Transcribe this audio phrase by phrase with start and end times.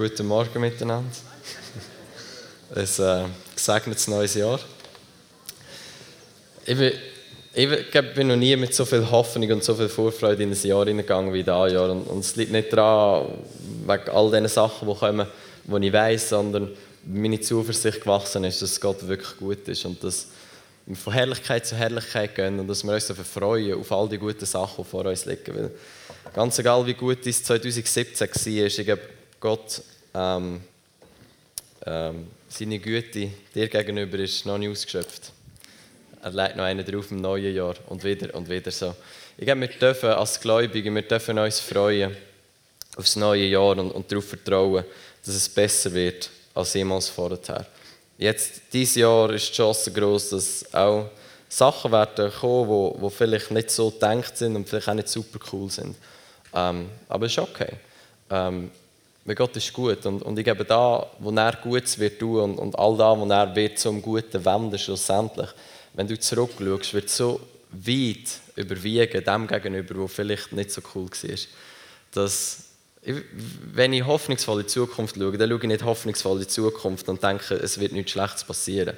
[0.00, 1.10] Guten Morgen miteinander.
[2.74, 4.58] Ein äh, gesegnetes neues Jahr.
[6.64, 6.92] Ich bin,
[7.52, 10.86] ich bin noch nie mit so viel Hoffnung und so viel Vorfreude in ein Jahr
[10.86, 11.90] hineingegangen wie dieses Jahr.
[11.90, 13.44] Und, und es liegt nicht daran,
[13.86, 15.26] wegen all diesen Sachen, die kommen,
[15.66, 16.70] die ich weiß, sondern
[17.04, 20.28] meine Zuversicht gewachsen ist, dass Gott wirklich gut ist und dass
[20.86, 24.16] wir von Herrlichkeit zu Herrlichkeit gehen und dass wir uns so freuen auf all die
[24.16, 25.54] guten Sachen, die vor uns liegen.
[25.54, 25.70] Weil
[26.32, 29.82] ganz egal, wie gut es 2017 war, ich glaube, Gott
[30.14, 30.60] ähm,
[31.86, 35.32] ähm, seine Güte dir gegenüber ist noch nicht ausgeschöpft.
[36.22, 38.94] Er legt noch einen drauf im neuen Jahr und wieder und wieder so.
[39.38, 42.14] Ich glaube, wir dürfen als Gläubige, wir dürfen uns freuen
[42.96, 44.84] auf das neue Jahr und, und darauf vertrauen,
[45.24, 47.66] dass es besser wird als jemals vorher.
[48.18, 51.08] Jetzt, dieses Jahr ist die Chance groß, dass auch
[51.48, 55.38] Sachen werden kommen, die, die vielleicht nicht so gedacht sind und vielleicht auch nicht super
[55.52, 55.96] cool sind.
[56.54, 57.72] Ähm, aber es ist okay.
[58.28, 58.70] Ähm,
[59.24, 62.58] weil Gott ist gut und, und ich gebe da, wo er Gutes wird tun und,
[62.58, 65.50] und all da, wo er wird zum Guten wenden schlussendlich,
[65.94, 67.40] wenn du zurückschaust, wird so
[67.72, 71.38] weit überwiegen dem gegenüber, wo vielleicht nicht so cool war.
[72.12, 72.64] Dass,
[73.72, 77.08] wenn ich hoffnungsvoll in die Zukunft schaue, dann schaue ich nicht hoffnungsvoll in die Zukunft
[77.08, 78.96] und denke, es wird nichts Schlechtes passieren.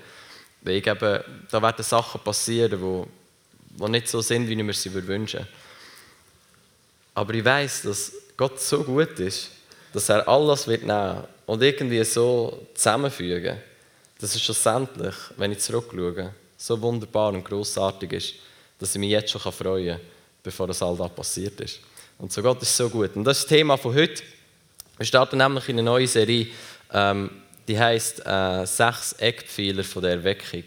[0.63, 4.73] Weil ich glaube, da werden Sachen passieren, die, die nicht so sind, wie ich mir
[4.73, 5.47] sie wünschen
[7.15, 9.51] Aber ich weiß, dass Gott so gut ist,
[9.93, 13.59] dass er alles wird nehmen und irgendwie so zusammenfügen,
[14.21, 18.35] dass es schlussendlich, wenn ich zurückschaue, so wunderbar und großartig ist,
[18.79, 20.07] dass ich mich jetzt schon freuen kann,
[20.43, 21.81] bevor das all das passiert ist.
[22.19, 23.17] Und so Gott ist so gut.
[23.17, 24.23] Und das ist das Thema von heute.
[24.97, 26.47] Wir starten nämlich in eine neue Serie,
[26.93, 27.31] ähm,
[27.67, 30.65] die heißt äh, Sechs Eckpfeiler von der Erweckung.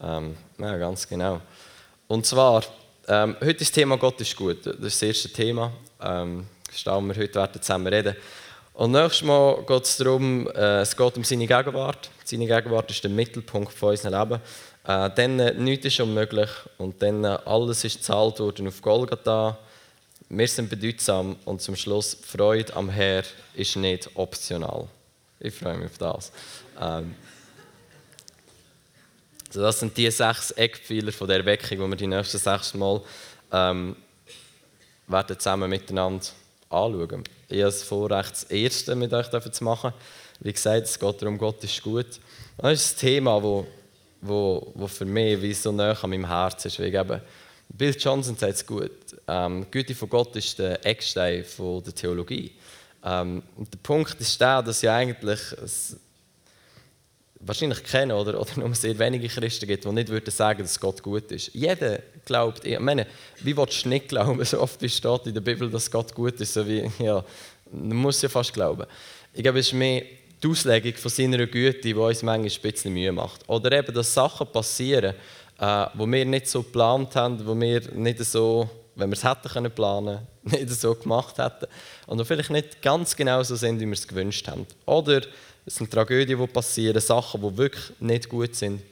[0.00, 1.40] Ähm, ja, ganz genau.
[2.08, 2.64] Und zwar,
[3.06, 4.66] ähm, heute ist das Thema Gott ist gut.
[4.66, 5.72] Das ist das erste Thema.
[6.00, 8.16] Ähm, stellen wir heute werden zusammen reden.
[8.74, 12.10] Und nächstes Mal geht es darum, äh, es geht um seine Gegenwart.
[12.24, 14.40] Seine Gegenwart ist der Mittelpunkt von unserem Leben.
[14.84, 19.58] Äh, dann äh, nichts ist unmöglich und dann äh, alles ist gezahlt worden auf Golgatha.
[20.30, 23.24] Wir sind bedeutsam und zum Schluss Freude am Herr
[23.54, 24.88] ist nicht optional.
[25.38, 26.32] Ich freue mich auf das.
[26.80, 27.14] Ähm,
[29.48, 33.02] also das sind die sechs Eckpfeiler von der Erweckung, die wir die nächsten sechs Mal
[33.52, 33.96] ähm,
[35.06, 36.24] werden zusammen miteinander
[36.70, 37.24] anschauen.
[37.52, 39.92] Ich habe das Vorrecht, das erste mit euch zu machen.
[40.40, 42.18] Wie gesagt, es geht darum, Gott ist gut.
[42.56, 43.66] Das ist ein Thema, das
[44.22, 46.78] wo, wo für mich wie so nah an meinem Herzen ist.
[46.78, 47.20] Weil eben,
[47.68, 48.90] Bill Johnson sagt es gut.
[49.28, 52.52] Ähm, die Güte von Gott ist der Eckstein von der Theologie.
[53.04, 55.96] Ähm, und der Punkt ist der, dass ja eigentlich es
[57.40, 61.02] wahrscheinlich kennen oder, oder nur sehr wenige Christen gibt, die nicht würden sagen, dass Gott
[61.02, 61.50] gut ist.
[61.52, 63.06] Jeder glaubt, ich meine,
[63.40, 66.40] wie willst du nicht glauben, so oft wie steht in der Bibel, dass Gott gut
[66.40, 67.24] ist, so wie, ja,
[67.70, 68.86] man muss ja fast glauben.
[69.32, 70.02] Ich glaube, es ist mehr
[70.42, 73.48] die Auslegung von seiner Güte, die uns manchmal ein bisschen Mühe macht.
[73.48, 75.14] Oder eben, dass Sachen passieren,
[75.58, 79.48] äh, wo wir nicht so geplant haben, wo wir nicht so, wenn wir es hätten
[79.48, 81.66] können planen, nicht so gemacht hätten.
[82.06, 84.66] Und vielleicht nicht ganz genau so sind, wie wir es gewünscht haben.
[84.84, 85.22] Oder
[85.64, 88.82] es sind Tragödien, die passieren, Sachen, die wirklich nicht gut sind.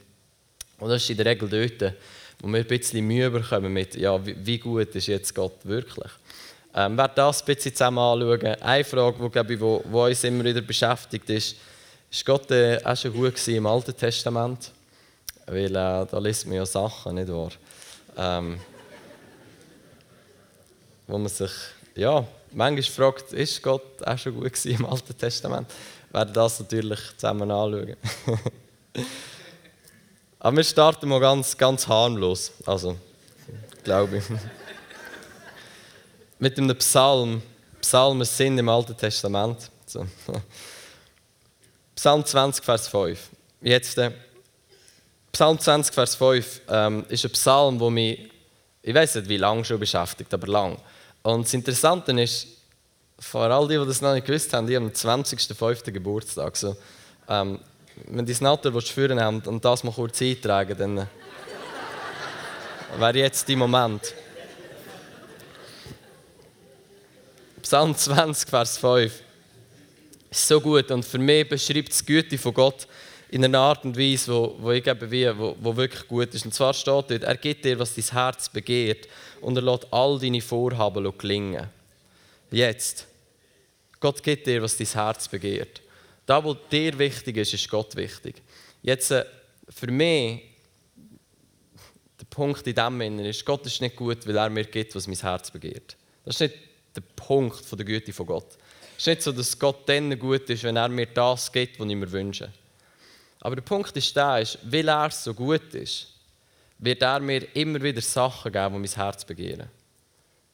[0.78, 1.94] Und das ist in der Regel dort,
[2.40, 6.10] wo wir ein bisschen Mühe bekommen mit, ja, wie gut ist jetzt Gott wirklich.
[6.74, 8.54] Ähm, wir das ein bisschen zusammen anschauen.
[8.62, 11.56] Eine Frage, die, glaube ich, wo, wo uns immer wieder beschäftigt ist,
[12.10, 14.70] ist Gott äh, auch schon gut im Alten Testament?
[15.46, 17.50] Weil äh, da liest man ja Sachen, nicht wahr?
[18.16, 18.58] Ähm,
[21.06, 21.50] wo man sich
[21.96, 25.68] ja, manchmal fragt, ist Gott auch schon gut im Alten Testament?
[26.12, 27.96] Werden das natürlich zusammen anschauen.
[30.40, 32.50] Aber wir starten mal ganz, ganz harmlos.
[32.66, 32.96] Also,
[33.84, 34.24] glaube ich
[36.40, 37.42] mit einem Psalm.
[37.80, 39.70] Psalmen sind im Alten Testament.
[39.86, 40.04] So.
[41.94, 43.28] Psalm 20, Vers 5.
[43.60, 44.10] Jetzt, äh,
[45.32, 48.30] Psalm 20, Vers 5 ähm, ist ein Psalm, der mich,
[48.82, 50.78] ich weiß nicht wie lange schon beschäftigt, aber lang.
[51.22, 52.46] Und das Interessante ist,
[53.18, 55.90] vor all die, die das noch nicht gewusst haben, die haben am 20.05.
[55.90, 56.56] Geburtstag.
[56.56, 56.74] So,
[57.28, 57.60] ähm,
[58.06, 61.06] wenn die das Natter führen haben und das mal kurz eintragen, dann äh,
[62.98, 64.14] wäre jetzt der Moment.
[67.62, 69.12] Psalm 20, Vers 5.
[70.30, 72.86] Ist so gut und für mich beschreibt es die Güte von Gott
[73.30, 76.44] in einer Art und Weise, wo, wo ich glaube, wie, wo, wo wirklich gut ist.
[76.44, 79.08] Und zwar steht dort, er gibt dir, was dein Herz begehrt
[79.40, 81.68] und er lässt all deine Vorhaben gelingen.
[82.50, 83.06] Jetzt.
[84.00, 85.80] Gott gibt dir, was dein Herz begehrt.
[86.30, 88.40] Da, wo dir wichtig ist, ist Gott wichtig.
[88.82, 89.24] Jetzt, äh,
[89.68, 90.42] für mich,
[92.20, 95.08] der Punkt in dem Sinne ist, Gott ist nicht gut, weil er mir gibt, was
[95.08, 95.96] mein Herz begehrt.
[96.24, 96.54] Das ist nicht
[96.94, 98.56] der Punkt der Güte von Gott.
[98.96, 101.96] ist nicht so, dass Gott dann gut ist, wenn er mir das gibt, was ich
[101.96, 102.52] mir wünsche.
[103.40, 106.14] Aber der Punkt ist der, ist, weil er so gut ist,
[106.78, 109.68] wird er mir immer wieder Sachen geben, die mein Herz begehren.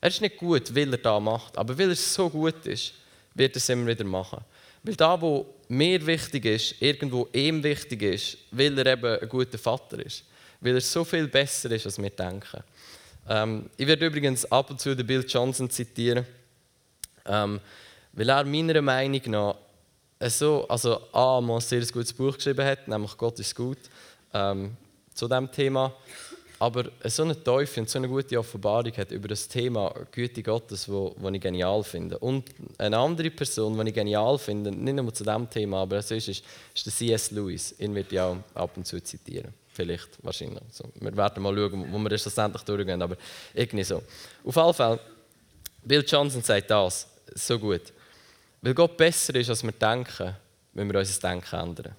[0.01, 2.95] Er ist nicht gut, weil er da macht, aber weil er so gut ist,
[3.35, 4.43] wird er es immer wieder machen.
[4.87, 9.59] Weil da, wo mir wichtig ist, irgendwo ihm wichtig ist, weil er eben ein guter
[9.59, 10.23] Vater ist.
[10.61, 12.63] Weil er so viel besser ist, als wir denken.
[13.29, 16.25] Ähm, ich werde übrigens ab und zu den Bill Johnson zitieren,
[17.25, 17.59] ähm,
[18.13, 19.57] weil er meiner Meinung nach
[20.21, 23.79] so, also A, ein sehr gutes Buch geschrieben hat, nämlich Gott ist gut,
[24.33, 24.77] ähm,
[25.13, 25.93] zu diesem Thema
[26.59, 30.89] aber so eine Teufel und so eine gute Offenbarung hat über das Thema Güte Gottes,
[30.89, 32.19] wo, wo ich genial finde.
[32.19, 32.49] Und
[32.79, 36.43] eine andere Person, die ich genial finde, nicht nur zu diesem Thema, aber sonst ist,
[36.75, 37.31] ist der C.S.
[37.31, 37.75] Lewis.
[37.79, 39.53] Ihn wird ich auch ab und zu zitieren.
[39.73, 40.63] Vielleicht, wahrscheinlich.
[40.71, 43.17] So, wir werden mal schauen, wo wir das schlussendlich durchgehen, aber
[43.53, 44.03] irgendwie so.
[44.45, 44.99] Auf jeden Fall,
[45.85, 47.93] Bill Johnson sagt das so gut.
[48.63, 50.35] Weil Gott besser ist, als wir denken,
[50.73, 51.95] müssen wir unser Denken ändern.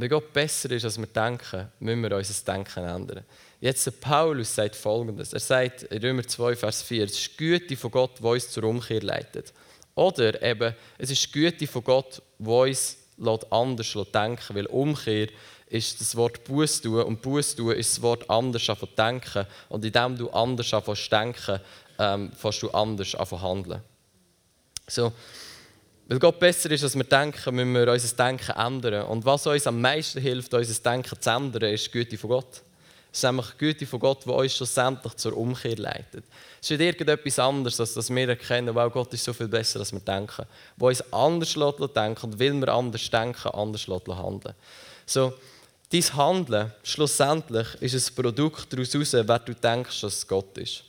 [0.00, 3.24] Wenn Gott besser ist, als wir denken, müssen wir unser Denken ändern.
[3.60, 7.36] Jetzt der Paulus sagt folgendes: Er sagt in Römer 2, Vers 4, es ist die
[7.36, 9.52] Güte von Gott, die uns zur Umkehr leitet.
[9.96, 12.96] Oder eben, es ist die Güte von Gott, die uns
[13.50, 15.30] anders denken weil Umkehr
[15.66, 20.16] ist das Wort Buß tun und Buß tun ist das Wort anders denken und indem
[20.16, 21.58] du anders anfängst denken,
[21.98, 23.82] ähm, fängst du anders an handeln.
[24.86, 25.12] So,
[26.08, 29.04] weil Gott besser ist, als wir denken, müssen wir unser Denken ändern.
[29.08, 32.62] Und was uns am meisten hilft, unser Denken zu ändern, ist die Güte von Gott.
[33.12, 36.24] Es ist nämlich die Güte von Gott, die uns schlussendlich zur Umkehr leitet.
[36.62, 39.80] Es ist nicht irgendetwas anderes, als dass wir erkennen, weil Gott ist so viel besser,
[39.80, 40.46] als wir denken.
[40.78, 41.52] Wo uns anders
[41.94, 44.54] denken und will wir anders denken, anders handeln.
[45.04, 45.34] So,
[45.90, 50.84] dein Handeln, schlussendlich, ist ein Produkt daraus heraus, wer du denkst, dass Gott ist.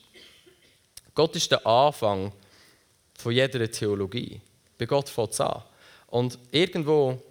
[1.13, 2.31] Gott ist der Anfang
[3.17, 4.39] von jeder Theologie.
[4.79, 5.61] Bei Gott fängt es an.
[6.07, 7.21] Und irgendwo,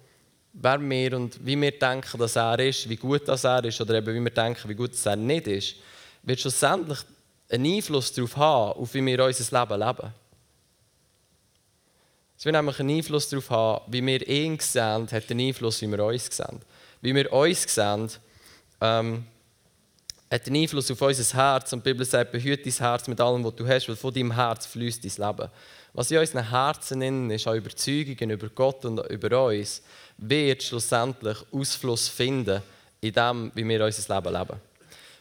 [0.53, 3.95] wer wir und wie wir denken, dass er ist, wie gut das er ist, oder
[3.95, 5.75] eben wie wir denken, wie gut er nicht ist,
[6.23, 6.99] wird schlussendlich
[7.49, 10.13] einen Einfluss darauf haben, auf wie wir unser Leben leben.
[12.37, 15.87] Es wird nämlich einen Einfluss darauf haben, wie wir ihn sehen, hat einen Einfluss, wie
[15.87, 16.61] wir uns sehen.
[17.01, 18.09] Wie wir uns sehen,
[18.79, 19.25] ähm,
[20.31, 21.73] hat einen Einfluss auf unser Herz.
[21.73, 24.31] Und die Bibel sagt, behüte dein Herz mit allem, was du hast, weil von deinem
[24.31, 25.49] Herz fließt dein Leben
[25.93, 29.81] was in unseren Herzen innen ist, an Überzeugungen über Gott und über uns,
[30.17, 32.61] wird schlussendlich Ausfluss finden
[33.01, 34.61] in dem, wie wir unser Leben leben.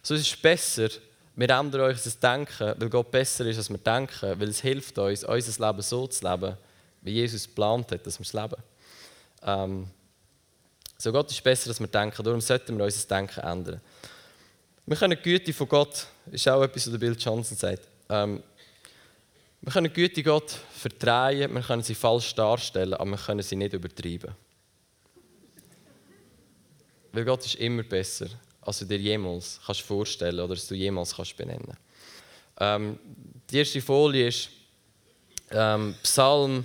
[0.03, 0.89] So es ist besser,
[1.37, 5.25] wir ändern unser Denken, weil Gott besser ist, als wir denken, weil es hilft uns,
[5.25, 6.57] unser Leben so zu leben,
[7.03, 8.63] wie Jesus geplant hat, dass wir es leben.
[9.43, 9.87] Ähm,
[10.97, 13.81] so Gott ist besser, als wir denken, darum sollten wir unser Denken ändern.
[14.89, 18.43] Wir können die Güte von Gott, ist auch etwas, was Bill Johnson sagt, ähm,
[19.61, 23.57] wir können die Güte Gott verdrehen, wir können sie falsch darstellen, aber wir können sie
[23.57, 24.35] nicht übertreiben.
[27.13, 28.29] Weil Gott ist immer besser,
[28.63, 31.77] als du dir jemals kannst vorstellen oder als du jemals kannst benennen.
[32.59, 32.99] Ähm,
[33.51, 34.49] die erste Folie ist
[35.51, 36.65] ähm, Psalm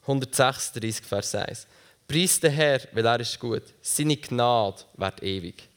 [0.00, 1.66] 136, Vers 1.
[2.06, 3.64] Preis den Herr, weil er ist gut.
[3.82, 5.68] Seine Gnade wird ewig.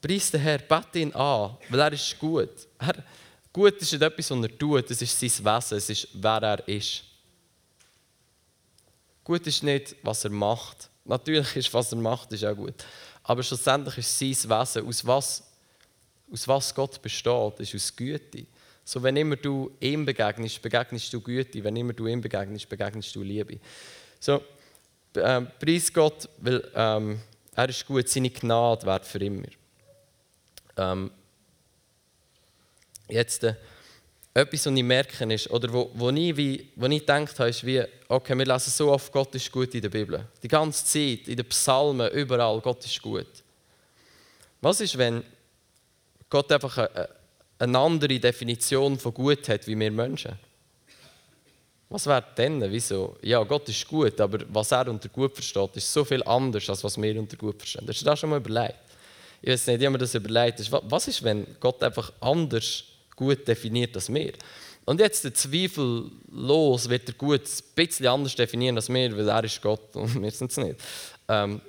[0.00, 2.68] Preis den Herr, bete ihn an, weil er ist gut.
[2.78, 3.04] Er,
[3.52, 6.68] Gut ist nicht etwas, was er tut, es ist sein Wesen, es ist, wer er
[6.68, 7.02] ist.
[9.24, 10.88] Gut ist nicht, was er macht.
[11.04, 12.74] Natürlich ist, was er macht, ist auch gut.
[13.24, 15.42] Aber schlussendlich ist sein Wesen, aus was,
[16.32, 18.46] aus was Gott besteht, ist aus Güte.
[18.84, 21.62] So, wenn immer du ihm begegnest, begegnest du Güte.
[21.62, 23.58] Wenn immer du ihm begegnest, begegnest du Liebe.
[24.20, 24.42] So,
[25.14, 27.20] äh, preis Gott, weil ähm,
[27.54, 29.48] er ist gut, seine Gnade wert für immer.
[30.76, 31.10] Ähm,
[33.10, 33.54] Jetzt, äh,
[34.32, 37.66] etwas, was ich merke, ist, oder wo, wo, ich, wie, wo ich gedacht habe, ist
[37.66, 40.24] wie, okay, wir lesen so oft, Gott ist gut in der Bibel.
[40.42, 43.26] Die ganze Zeit, in den Psalmen, überall, Gott ist gut.
[44.60, 45.24] Was ist, wenn
[46.28, 47.08] Gott einfach eine,
[47.58, 50.38] eine andere Definition von gut hat, wie wir Menschen?
[51.88, 52.70] Was wäre denn?
[52.70, 53.16] Wieso?
[53.22, 56.84] Ja, Gott ist gut, aber was er unter gut versteht, ist so viel anders, als
[56.84, 57.84] was wir unter gut verstehen.
[57.88, 58.89] Hast du das schon mal überlegt?
[59.42, 60.70] Ich weiß nicht, ich habe mir das überlegt.
[60.70, 62.84] Was ist, wenn Gott einfach anders
[63.16, 64.32] gut definiert als wir.
[64.84, 69.28] Und jetzt der Zweifel los wird er gut ein bisschen anders definieren als wir, weil
[69.28, 70.80] er ist Gott und wir sind es nicht.
[71.28, 71.60] Ähm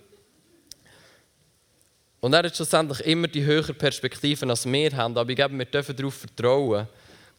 [2.21, 5.65] und er hat schlussendlich immer die höheren Perspektiven als wir haben, aber ich glaube, wir
[5.65, 6.87] dürfen darauf vertrauen,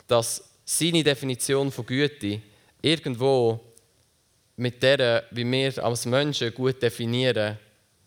[0.08, 2.40] dass seine Definition von Güte
[2.80, 3.60] irgendwo
[4.56, 7.58] mit der, wie wir als Menschen gut definieren,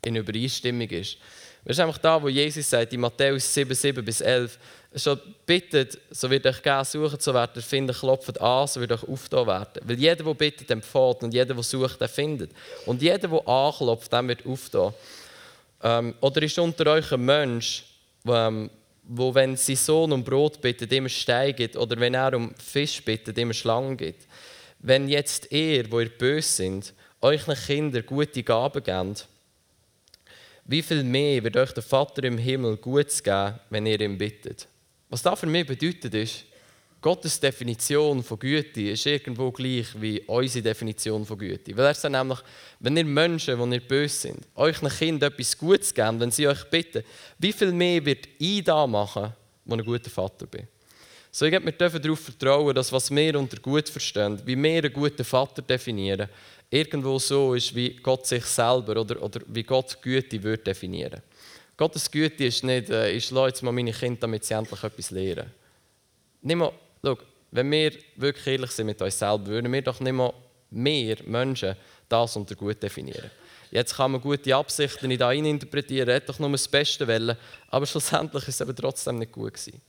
[0.03, 1.17] in Übereinstimmung ist.
[1.65, 4.57] Das ist einfach da, wo Jesus sagt, in Matthäus 7, 7 bis 11,
[4.95, 8.91] schon bittet, so wird euch geben, suchen, so werdet ihr finden, klopft an, so wird
[8.91, 9.81] euch aufgetan werden.
[9.83, 12.51] Weil jeder, der bittet, empfiehlt und jeder, der sucht, der findet.
[12.85, 14.93] Und jeder, der anklopft, dem wird aufgetan.
[15.81, 17.83] Ähm, oder ist unter euch ein Mensch,
[18.27, 18.69] ähm,
[19.03, 23.37] wo, wenn sein Sohn um Brot bittet, immer steigt, oder wenn er um Fisch bittet,
[23.39, 24.27] immer Schlangen gibt.
[24.79, 29.27] Wenn jetzt ihr, wo ihr böse sind, euren Kindern gute Gaben gebt,
[30.65, 34.67] wie viel mehr wird euch der Vater im Himmel Gutes geben, wenn ihr ihm bittet?
[35.09, 36.45] Was das für mich bedeutet ist,
[37.05, 41.77] Gottes Definition von Güte ist irgendwo gleich wie unsere Definition von Güte.
[41.77, 42.39] Weil er sagt nämlich,
[42.79, 46.47] wenn ihr Menschen, die ihr böse sind, euch ein Kind etwas Gutes geben, wenn sie
[46.47, 47.03] euch bitten,
[47.37, 49.33] wie viel mehr wird ich da machen,
[49.65, 50.67] wo ein guter Vater bin?
[51.37, 54.85] So, ich glaube, wir dürfen darauf vertrauen, dass was wir unter gut verstehen, wie wir
[54.85, 56.29] einen guten Vater definieren,
[56.69, 61.21] irgendwo so ist, wie Gott sich selber oder, oder wie Gott Güte wird definieren.
[61.75, 65.11] Gottes Güte ist nicht, äh, ich schlage jetzt mal meine Kinder, damit sie endlich etwas
[65.11, 65.51] lernen.
[66.41, 66.71] Nicht mal
[67.03, 67.17] Schau,
[67.51, 70.33] wenn wir wirklich ehrlich sind mit uns selber, würden wir doch nicht mal
[70.71, 71.75] mehr Menschen
[72.07, 73.29] das unter gut definieren.
[73.71, 77.35] Jetzt kann man gute Absichten da interpretieren, er hat doch nur das Beste wollen,
[77.67, 79.81] aber schlussendlich ist es eben trotzdem nicht gut gewesen.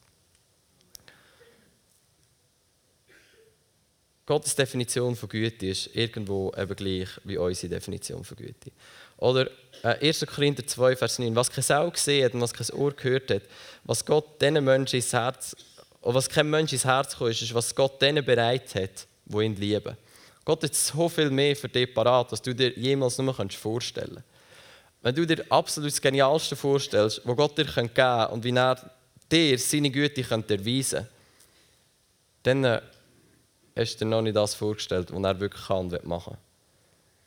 [4.27, 8.73] Gottes Definition von Güte ist irgendwo eben gleich wie unsere Definition von Güte.
[9.19, 9.49] Oder
[9.85, 10.27] äh, 1.
[10.27, 11.35] Korinther 2, Vers 9.
[11.37, 13.43] Was kein Sau gesehen hat und was kein Ohr gehört hat,
[13.85, 15.55] was Gott diesen Menschen ins Herz
[16.01, 19.55] und was kein Mensch ins Herz kommt, ist, was Gott denen bereit hat, die ihn
[19.55, 19.97] lieben.
[20.45, 24.25] Gott hat so viel mehr für dich parat, als du dir jemals nur vorstellen kannst.
[25.03, 28.91] Wenn du dir absolut das Genialste vorstellst, was Gott dir geben kann und wie er
[29.31, 31.09] dir seine Güte erweisen kann,
[32.43, 32.83] dann äh,
[33.77, 36.37] hast du dir noch nicht das vorgestellt, was er wirklich kann und machen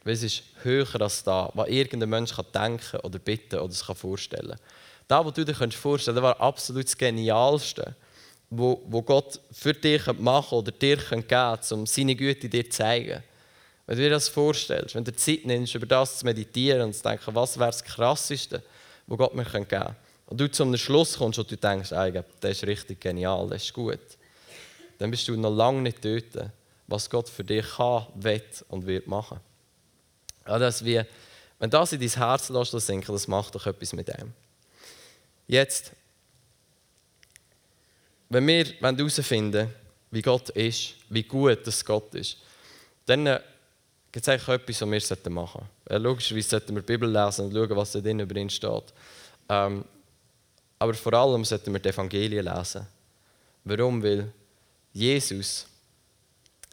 [0.03, 0.13] will.
[0.13, 4.49] es ist höher als das, was irgendein Mensch kann denken oder bitten oder sich vorstellen
[4.49, 4.59] kann.
[5.07, 7.95] Das, was du dir vorstellen kannst, war absolut das Genialste
[8.49, 13.23] wo Gott für dich machen oder dir geben kann, um seine Güte dir zu zeigen.
[13.85, 17.03] Wenn du dir das vorstellst, wenn du Zeit nimmst, über das zu meditieren und zu
[17.03, 18.63] denken, was wäre das Krasseste,
[19.07, 19.95] was Gott mir geben kann.
[20.27, 23.63] Und du zu einem Schluss kommst und du denkst, ah, das ist richtig genial, das
[23.63, 23.99] ist gut.
[24.99, 26.51] Dann bist du noch lange nicht dort,
[26.87, 29.39] was Gott für dich kann, will und wird machen.
[30.45, 31.01] Ja, das wie,
[31.57, 34.33] wenn das in dein Herz lässt, das macht doch etwas mit dem.
[35.47, 35.91] Jetzt,
[38.29, 39.73] wenn wir herausfinden
[40.11, 42.37] wie Gott ist, wie gut das Gott ist,
[43.05, 43.39] dann äh,
[44.11, 46.03] gibt es eigentlich etwas, was wir machen sollten.
[46.03, 48.93] Logischerweise sollten wir die Bibel lesen und schauen, was da drin über ihn steht.
[49.47, 49.85] Ähm,
[50.79, 52.87] aber vor allem sollten wir die Evangelien lesen.
[53.63, 54.01] Warum?
[54.01, 54.31] Weil
[54.99, 55.65] Jesus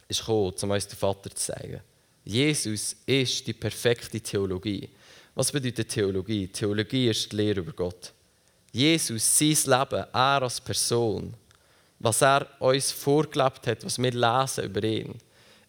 [0.09, 1.79] ist gekommen, um uns den Vater zu zeigen.
[2.25, 4.89] Jesus ist die perfekte Theologie.
[5.33, 6.49] Was bedeutet Theologie?
[6.49, 8.11] Theologie ist die Lehre über Gott.
[8.73, 11.33] Jesus, sein Leben, er als Person,
[11.99, 15.15] was er uns vorgelebt hat, was wir lesen über ihn,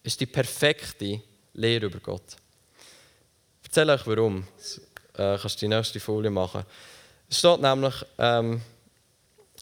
[0.03, 1.21] ist die perfekte
[1.53, 2.35] Lehre über Gott.
[3.61, 4.45] Ich erzähle euch warum.
[5.13, 6.63] Äh, kannst du die nächste Folie machen.
[7.29, 8.61] Es steht nämlich, ähm,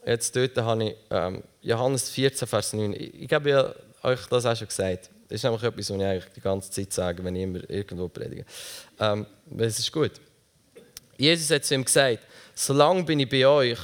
[0.08, 2.94] jetzt dort habe ich ähm, Johannes 14, Vers 9.
[2.94, 5.10] Ich, ich habe euch das auch schon gesagt.
[5.28, 8.08] Das ist nämlich etwas, was ich eigentlich die ganze Zeit sage, wenn ich immer irgendwo
[8.08, 8.46] predige.
[9.00, 9.26] Ähm,
[9.58, 10.14] es ist gut.
[11.18, 12.20] Jesus hat zu ihm gesagt,
[12.56, 13.80] solange bin ich bei euch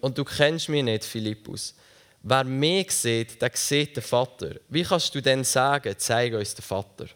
[0.00, 1.74] und du kennst mich nicht, Philippus,
[2.22, 4.56] Wer mich sieht, der sieht den Vater.
[4.68, 7.06] Wie kannst du denn sagen, zeig uns den Vater?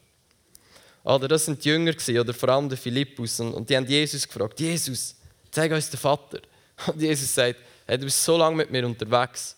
[1.02, 4.58] Oder das sind die Jünger oder vor allem der Philippus und die haben Jesus gefragt,
[4.58, 5.14] Jesus,
[5.50, 6.40] zeig uns den Vater.
[6.86, 9.56] Und Jesus sagt, hey, du bist so lange mit mir unterwegs.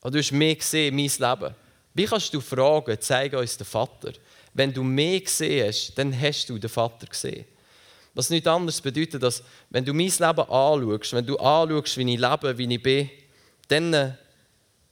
[0.00, 1.54] Und du hast mich gesehen, mein Leben.
[1.94, 4.12] Wie kannst du fragen, zeig uns den Vater?
[4.52, 7.44] Wenn du mich gesehen hast, dann hast du den Vater gesehen.
[8.14, 12.20] Was nichts anderes bedeutet, dass wenn du mein Leben anschaust, wenn du anschaust, wie ich
[12.20, 13.10] lebe, wie ich bin,
[13.68, 14.16] dann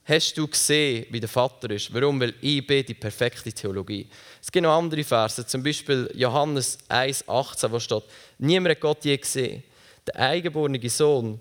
[0.04, 1.92] hast du gesehen, wie der Vater ist.
[1.94, 2.20] Warum?
[2.20, 4.08] Weil ich bin die perfekte Theologie.
[4.40, 8.04] Es gibt noch andere Verse, zum Beispiel Johannes 1,18, wo steht,
[8.38, 9.62] niemand hat Gott je gesehen.
[10.06, 11.40] Der eingeborene Sohn,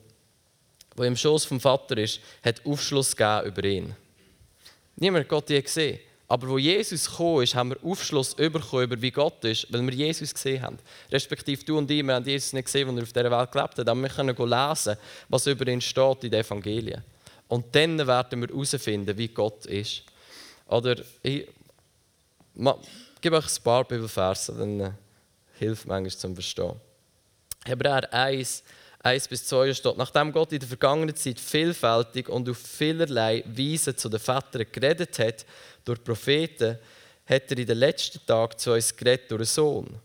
[0.97, 3.95] der im Schoß vom Vater ist, hat Aufschluss gegeben über ihn.
[4.95, 5.99] Niemand hat Gott je gesehen.
[6.27, 9.93] Aber wo Jesus gekommen ist, haben wir Aufschluss bekommen über wie Gott ist, weil wir
[9.93, 10.77] Jesus gesehen haben.
[11.11, 13.77] Respektive du und ich, wir haben Jesus nicht gesehen, als er auf dieser Welt gelebt
[13.79, 14.95] hat, aber wir können lesen,
[15.27, 17.03] was über ihn steht in den Evangelien.
[17.49, 20.03] Und dann werden wir herausfinden, wie Gott ist.
[20.67, 21.49] Oder ich
[23.19, 24.91] gebe euch ein paar Bibelverse, dann äh,
[25.59, 26.75] hilft manchmal zum Verstehen.
[27.65, 28.63] Hebräer 1,
[29.03, 33.95] 1 bis 2 steht, nachdem Gott in der vergangenen Zeit vielfältig und auf vielerlei Weise
[33.95, 35.45] zu den Vätern geredet hat,
[35.83, 36.77] durch Propheten,
[37.25, 39.99] hat er in den letzten Tagen zu uns geredet durch einen Sohn.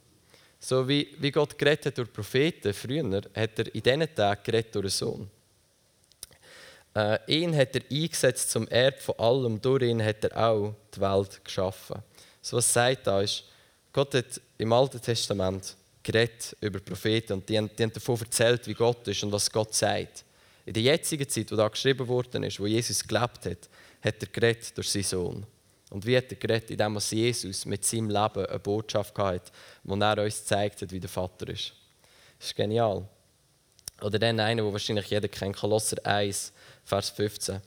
[0.59, 4.75] So wie, wie Gott geredet hat durch Propheten früher, hat er in diesen Tagen geredet
[4.75, 5.31] durch einen Sohn.
[6.95, 11.01] Äh, ihn hat er eingesetzt zum Erb von allem, durch ihn hat er auch die
[11.01, 12.03] Welt geschaffen.
[12.41, 13.45] So was sagt da ist,
[13.93, 15.77] Gott hat im Alten Testament
[16.07, 19.51] geredet über Propheten und die haben, die haben davon erzählt, wie Gott ist und was
[19.51, 20.25] Gott sagt.
[20.65, 23.69] In der jetzigen Zeit, wo da geschrieben worden ist, wo Jesus gelebt hat,
[24.03, 25.47] hat er geredet durch seinen Sohn.
[25.91, 26.71] Und wie hat er geredet?
[26.71, 29.51] Indem Jesus mit seinem Leben eine Botschaft hatte,
[29.83, 31.73] wo er uns zeigt hat, wie der Vater ist.
[32.39, 33.07] Das ist genial.
[34.01, 36.53] Oder dann einer, wo wahrscheinlich jeder kennt, Kolosser 1,
[36.85, 37.61] Vers 15.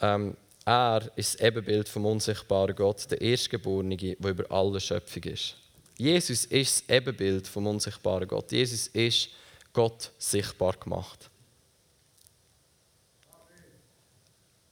[0.00, 5.56] Ähm, er ist das Ebenbild vom unsichtbaren Gott, der Erstgeborene, der über alle Schöpfung ist.
[6.02, 8.50] Jesus ist das Ebenbild vom unsichtbaren Gott.
[8.50, 9.28] Jesus ist
[9.72, 11.30] Gott sichtbar gemacht.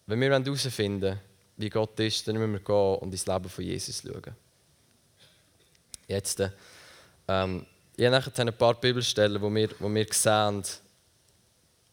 [0.07, 1.21] Wenn wir herausfinden wollen,
[1.57, 4.35] wie Gott ist, dann müssen wir gehen und ins Leben von Jesus schauen.
[6.09, 6.41] Jetzt,
[7.29, 7.65] ähm,
[7.97, 10.65] ich habe nachher ein paar Bibelstellen, wo wir, wo wir sehen,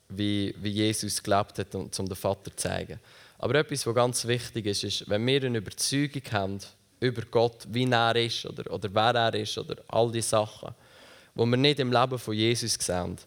[0.10, 3.00] wie, wie Jesus gelebt hat, um den Vater zu zeigen.
[3.38, 6.60] Aber etwas, was ganz wichtig ist, ist, wenn wir eine Überzeugung haben
[7.00, 10.74] über Gott, wie er ist oder, oder wer er ist oder all diese Sachen,
[11.36, 13.18] wo wir nicht im Leben von Jesus sehen,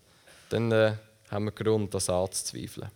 [0.48, 0.94] dann äh,
[1.30, 2.90] haben wir Grund, das anzuzweifeln.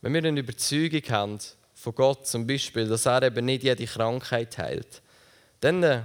[0.00, 1.38] Wenn wir eine Überzeugung haben
[1.74, 5.02] von Gott, zum Beispiel, dass er eben nicht jede Krankheit heilt,
[5.60, 6.02] dann äh,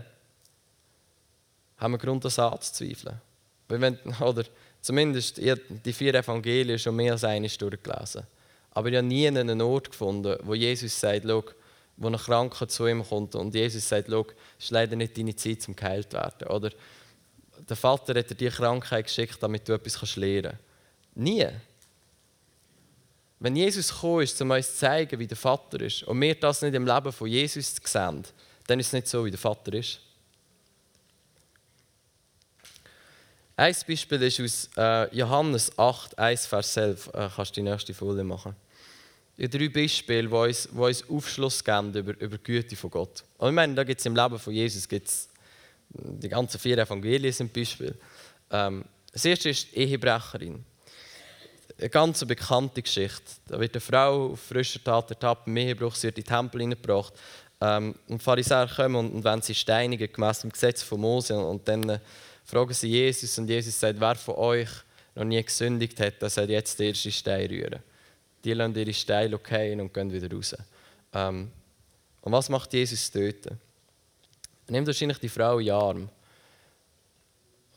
[1.78, 3.22] haben wir Grund, das anzuzweifeln.
[3.70, 4.44] wenn, oder
[4.82, 8.24] zumindest die vier Evangelien schon mehr als eines durchgelesen.
[8.72, 11.26] Aber ich habe nie einen Ort gefunden, wo Jesus sagt,
[12.02, 14.26] wo ein Kranker zu ihm kommt und Jesus sagt, es
[14.60, 16.48] ist leider nicht deine Zeit, zum geheilt zu werden.
[16.48, 16.72] Oder
[17.70, 20.62] der Vater hat dir die Krankheit geschickt, damit du etwas lernen kannst.
[21.16, 21.48] Nie.
[23.40, 26.64] Wenn Jesus gekommen ist, um uns zu zeigen, wie der Vater ist, und wir das
[26.64, 28.24] nicht im Leben von Jesus sehen,
[28.66, 30.00] dann ist es nicht so, wie der Vater ist.
[33.56, 37.08] Ein Beispiel ist aus äh, Johannes 8, 1, Vers 11.
[37.14, 38.56] Äh, kannst du die nächste Folie machen?
[39.38, 43.24] Die drei Beispiele, die uns, die uns Aufschluss geben über, über die Güte von Gott.
[43.38, 45.30] Und ich meine, da gibt es im Leben von Jesus gibt's,
[45.90, 47.96] die ganzen vier Evangelien sind Beispiele.
[48.50, 50.64] Ähm, das erste ist die Ehebrecherin
[51.82, 53.24] eine ganz bekannte Geschichte.
[53.48, 56.62] Da wird eine Frau auf frischer Tat ertappt, im Ehebruch, sie wird in den Tempel
[56.62, 57.14] hineingebracht.
[57.60, 61.44] Ähm, und Pharisäer kommen und, und wenn sie steinigen, gemäss dem Gesetz von Mose, und,
[61.44, 62.00] und dann äh,
[62.44, 64.70] fragen sie Jesus und Jesus sagt, wer von euch
[65.16, 67.80] noch nie gesündigt hat, der soll jetzt den ersten Stein rühren.
[68.44, 70.56] Die lassen ihre Steine fallen und gehen wieder raus.
[71.14, 71.52] Ähm,
[72.22, 73.46] und was macht Jesus dort?
[73.48, 73.58] Er
[74.68, 76.10] nimmt wahrscheinlich die Frau in den Arm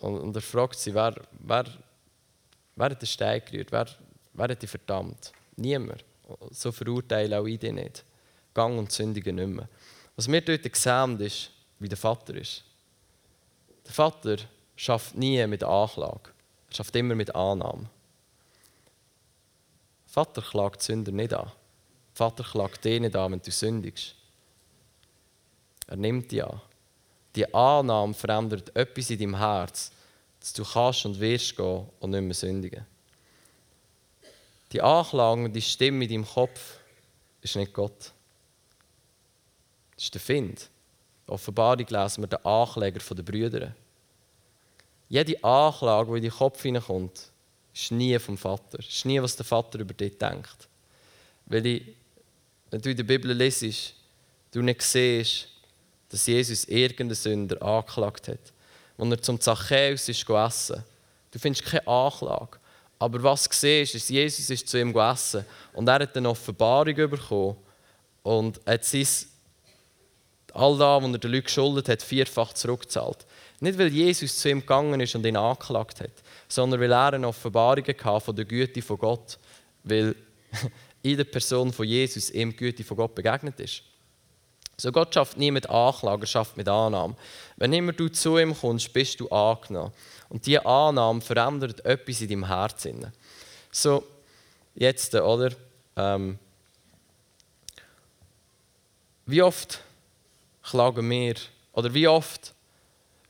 [0.00, 1.64] und, und er fragt sie, wer, wer
[2.76, 3.70] Wer hat den Stein gerührt?
[3.70, 3.86] Wer,
[4.32, 5.32] wer hat dich verdammt?
[5.56, 6.04] Niemand.
[6.50, 8.04] So verurteile auch ich dich nicht.
[8.52, 9.68] Gang und sündige nicht mehr.
[10.16, 12.64] Was wir dort sehen, ist, wie der Vater ist.
[13.84, 14.36] Der Vater
[14.76, 16.30] schafft nie mit Anklage.
[16.70, 17.88] Er schafft immer mit Annahme.
[20.14, 21.50] Vater klagt Sünder nicht an.
[22.12, 24.14] Vater klagt dich nicht an, wenn du sündigst.
[25.88, 26.60] Er nimmt dich an.
[27.34, 29.90] Die Annahme verändert etwas in deinem Herz,
[30.38, 32.86] dass du kannst und wirst gehen und nicht mehr sündigen.
[34.70, 36.78] Die Anklage die Stimme in deinem Kopf
[37.42, 38.12] ist nicht Gott.
[39.96, 40.70] Das ist der Find.
[41.26, 43.74] In Offenbarung lesen wir den Ankläger der Brüder.
[45.08, 47.32] Jede Anklage, die in deinen Kopf hineinkommt,
[47.74, 48.78] ist nie vom Vater.
[48.78, 50.68] Es ist nie, was der Vater über dich denkt.
[51.46, 51.82] Weil ich,
[52.70, 53.94] wenn du in der Bibel lesest,
[54.52, 55.48] du nicht siehst,
[56.08, 58.54] dass Jesus irgendeinen Sünder angeklagt hat
[58.98, 60.84] als er zum Zachäus ist essen.
[61.30, 62.58] Du findest keine Anklage.
[62.98, 66.94] Aber was du siehst, ist, Jesus ist zu ihm gegessen und er hat eine Offenbarung
[66.94, 67.56] bekommen
[68.22, 69.06] und hat sein,
[70.52, 73.26] all das, was er den Leuten geschuldet hat, vierfach zurückgezahlt.
[73.60, 76.12] Nicht, weil Jesus zu ihm gegangen ist und ihn angeklagt hat,
[76.54, 79.38] sondern weil er eine Offenbarung hatte von der Güte von Gott,
[79.82, 80.14] weil
[81.02, 83.82] in der Person von Jesus ihm die Güte von Gott begegnet ist.
[84.76, 87.16] So Gott schafft nie mit Anklage, er schafft mit Annahme.
[87.56, 89.92] Wenn immer du zu ihm kommst, bist du angenommen.
[90.28, 93.12] Und diese Annahme verändert etwas in deinem Herzen.
[93.70, 94.04] So,
[94.74, 95.50] jetzt, oder?
[95.96, 96.38] Ähm,
[99.26, 99.80] wie oft
[100.62, 101.34] klagen wir,
[101.72, 102.52] oder wie oft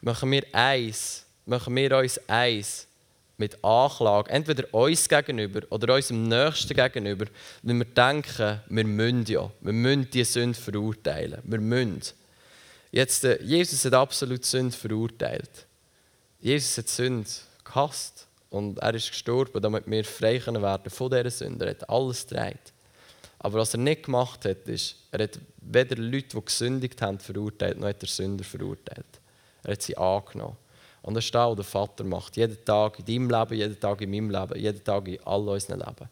[0.01, 2.87] machen wir eins, machen wir uns eins
[3.37, 7.27] mit Anklage, entweder uns gegenüber oder unserem Nächsten gegenüber,
[7.63, 11.41] wenn wir denken, wir müssen ja, wir müssen die Sünde verurteilen.
[11.45, 12.03] Wir müssen.
[12.93, 15.67] Jetzt, äh, Jesus hat absolut Sünde verurteilt.
[16.41, 17.29] Jesus hat Sünde
[17.65, 21.65] gehasst und er ist gestorben, damit wir frei werden von dieser Sünde.
[21.65, 22.73] Er hat alles gedreht.
[23.41, 27.79] Aber was er nicht gemacht hat, ist, er hat weder Leute, die gesündigt haben, verurteilt,
[27.79, 29.21] noch hat er Sünder verurteilt.
[29.65, 30.57] Er hat sie angenommen.
[31.05, 32.37] Und das ist das, der Vater macht.
[32.37, 35.81] Jeden Tag in deinem Leben, jeden Tag in meinem Leben, jeden Tag in all unseren
[35.81, 36.09] Leben.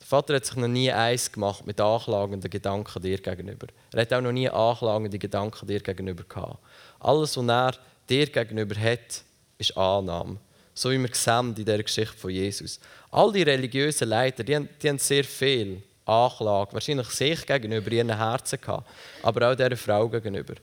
[0.00, 3.66] Der Vater hat sich noch nie eins gemacht mit anklagenden Gedanken dir gegenüber.
[3.92, 6.58] Er hat auch noch nie anklagende Gedanken dir gegenüber gehabt.
[7.00, 7.72] Alles, was er
[8.08, 9.22] dir gegenüber hat,
[9.58, 10.38] ist Annahme.
[10.72, 12.80] So wie wir sehen in dieser Geschichte von Jesus.
[13.10, 18.16] All die religiösen Leiter, die haben, die haben sehr viel Anklage, wahrscheinlich sich gegenüber ihren
[18.16, 18.88] Herzen gehabt,
[19.22, 20.54] aber auch dieser Frau gegenüber.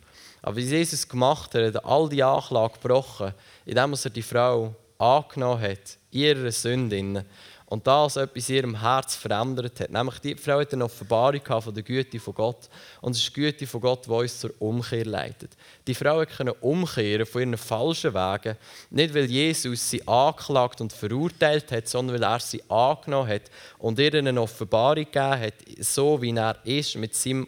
[0.41, 3.33] Aber wie Jesus gemacht hat, hat all die Anklage gebrochen,
[3.65, 7.25] indem er die Frau angenommen hat, ihre Sünden
[7.71, 9.91] und das etwas in ihrem Herz verändert hat.
[9.91, 12.69] Nämlich die Frau hat eine Offenbarung von der Güte von Gott.
[12.99, 15.51] Und es ist die Güte von Gott, die uns zur Umkehr leitet.
[15.87, 18.57] Die Frau konnte umkehren von ihren falschen Wegen,
[18.89, 23.43] nicht weil Jesus sie angeklagt und verurteilt hat, sondern weil er sie angenommen hat
[23.77, 27.47] und ihr eine Offenbarung gegeben hat, so wie er ist, mit seinem,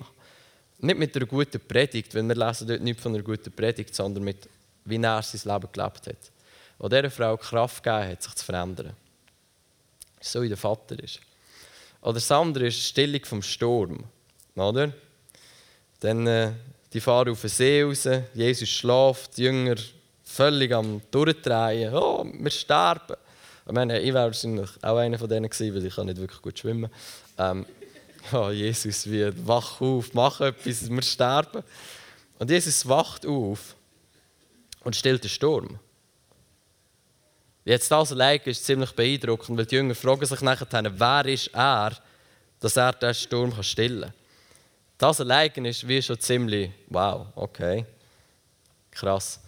[0.84, 4.24] nicht mit einer guten Predigt, weil wir lesen dort nicht von einer guten Predigt, sondern
[4.24, 4.48] mit,
[4.86, 6.32] wie er sein Leben gelebt hat.
[6.78, 8.94] Und dieser Frau Kraft gegeben hat, sich zu verändern
[10.24, 11.20] so wie der Vater ist.
[12.02, 14.04] Oder das andere ist die Stillung vom Sturm.
[14.56, 14.92] Oder?
[16.00, 16.52] Dann, äh,
[16.92, 19.76] die fahren auf den See raus, Jesus schläft, die Jünger
[20.24, 21.94] völlig am Durchdrehen.
[21.94, 23.16] Oh, wir sterben.
[23.66, 26.42] Ich meine, ich wäre wahrscheinlich auch einer von denen gewesen, weil ich kann nicht wirklich
[26.42, 26.92] gut schwimmen
[27.38, 27.66] ähm,
[28.32, 31.64] oh, Jesus, wie, wach auf, mach etwas, wir sterben.
[32.40, 33.76] Und Jesus wacht auf
[34.84, 35.80] und stillt den Sturm.
[37.66, 40.68] Jetzt das allein ist ziemlich beeindruckend, weil die Jünger fragen sich nachher,
[41.00, 41.98] wer ist er,
[42.60, 44.14] dass er den Sturm stillen kann.
[44.98, 47.86] Das allein ist wie schon ziemlich, wow, okay,
[48.92, 49.40] krass.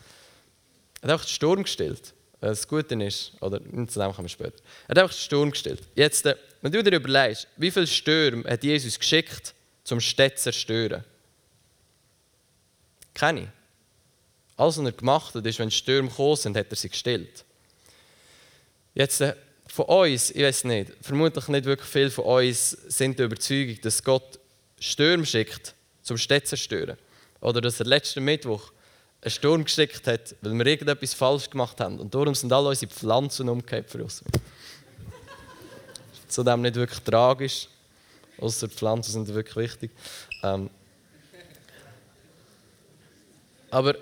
[1.01, 2.13] Er hat einfach den Sturm gestillt.
[2.41, 4.61] Das Gute ist, oder zu dem kommen wir später.
[4.87, 5.81] Er hat einfach den Sturm gestillt.
[5.95, 10.43] Jetzt, äh, wenn du dir überlegst, wie viele Stürme hat Jesus geschickt, zum Städte zu
[10.43, 11.03] zerstören?
[13.13, 13.51] Keine.
[14.57, 17.45] Alles, was er gemacht hat, ist, wenn Stürme gekommen sind, hat er sie gestillt.
[18.93, 19.35] Jetzt äh,
[19.67, 24.03] von uns, ich weiß nicht, vermutlich nicht wirklich viele von uns sind der Überzeugung, dass
[24.03, 24.39] Gott
[24.79, 26.97] Stürme schickt, zum Städte zu zerstören.
[27.41, 28.71] Oder dass er letzten Mittwoch
[29.25, 31.99] einen Sturm geschickt hat, weil wir irgendetwas falsch gemacht haben.
[31.99, 34.23] Und darum sind alle unsere Pflanzen umgekehrt für uns.
[36.27, 37.67] Zudem nicht wirklich tragisch,
[38.39, 39.91] außer Pflanzen sind wirklich wichtig.
[40.43, 40.69] Ähm,
[43.71, 43.95] aber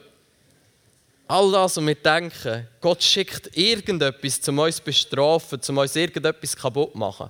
[1.26, 6.56] All das, was wir denken, Gott schickt irgendetwas, um uns zu bestrafen, um uns irgendetwas
[6.56, 7.30] kaputt zu machen.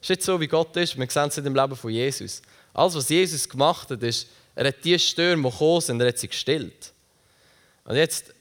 [0.00, 0.96] Das ist nicht so, wie Gott ist.
[0.96, 2.40] Wir sehen es in dem Leben von Jesus.
[2.72, 6.18] Alles, was Jesus gemacht hat, ist, er hat die Stürme, die gekommen sind, er hat
[6.18, 6.92] sie gestillt.
[7.84, 8.32] Und jetzt,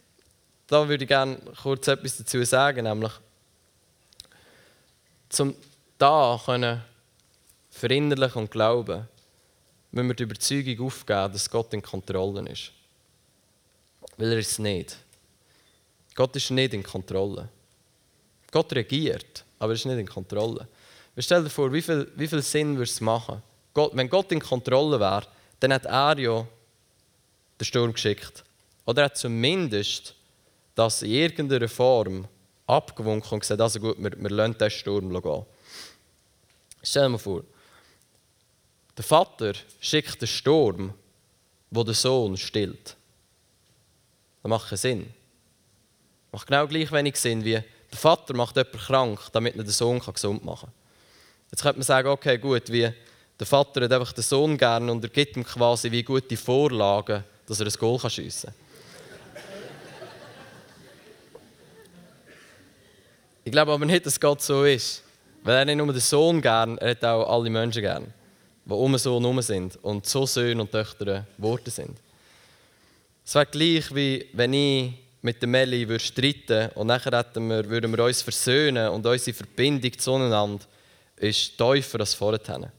[0.67, 3.11] da würde ich gerne kurz etwas dazu sagen, nämlich,
[5.29, 5.55] zum
[5.97, 6.81] da können
[7.69, 9.07] verinnerlichen und glauben,
[9.91, 12.71] müssen wir die Überzeugung aufgeben, dass Gott in Kontrolle ist.
[14.17, 14.97] Weil er ist es nicht.
[16.15, 17.49] Gott ist nicht in Kontrolle.
[18.51, 20.67] Gott regiert, aber er ist nicht in Kontrolle.
[21.17, 23.41] Stell dir vor, wie viel, wie viel Sinn würde es machen?
[23.73, 25.27] Gott, wenn Gott in Kontrolle wäre,
[25.59, 26.47] dann hat er ja
[27.59, 28.43] den Sturm geschickt.
[28.85, 30.15] Oder er hat zumindest
[30.75, 32.27] das in irgendeiner Form
[32.65, 35.45] abgewunken und gesagt, also gut, wir, wir lassen den Sturm gehen.
[36.83, 37.43] Stell dir mal vor,
[38.97, 40.93] der Vater schickt den Sturm,
[41.69, 42.95] wo der Sohn stillt.
[44.41, 45.13] Das macht keinen Sinn.
[46.31, 47.53] Macht genau gleich wenig Sinn, wie
[47.91, 50.73] der Vater macht jemanden krank, damit er den Sohn gesund machen kann.
[51.51, 52.91] Jetzt könnte man sagen, okay, gut, wie
[53.39, 57.23] der Vater hat einfach den Sohn gerne und er gibt ihm quasi wie gute Vorlagen,
[57.45, 58.70] dass er ein Goal schiessen kann.
[63.51, 65.03] Ich glaube aber nicht, dass Gott so ist.
[65.43, 68.13] Weil er nicht nur den Sohn gern, er hat auch alle Menschen gern,
[68.63, 71.97] die um den Sohn herum sind und so Söhne und Töchter Worte sind.
[73.25, 77.91] Es wäre gleich, wie wenn ich mit der Melli würde streiten und nachher wir, würden
[77.91, 80.63] wir uns versöhnen und unsere Verbindung zueinander
[81.17, 82.71] ist tiefer als vorher.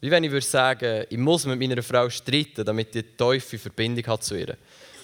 [0.00, 4.06] Wie wenn ich würde sagen, ich muss mit meiner Frau streiten, damit die tiefe Verbindung
[4.06, 4.56] hat zu ihr.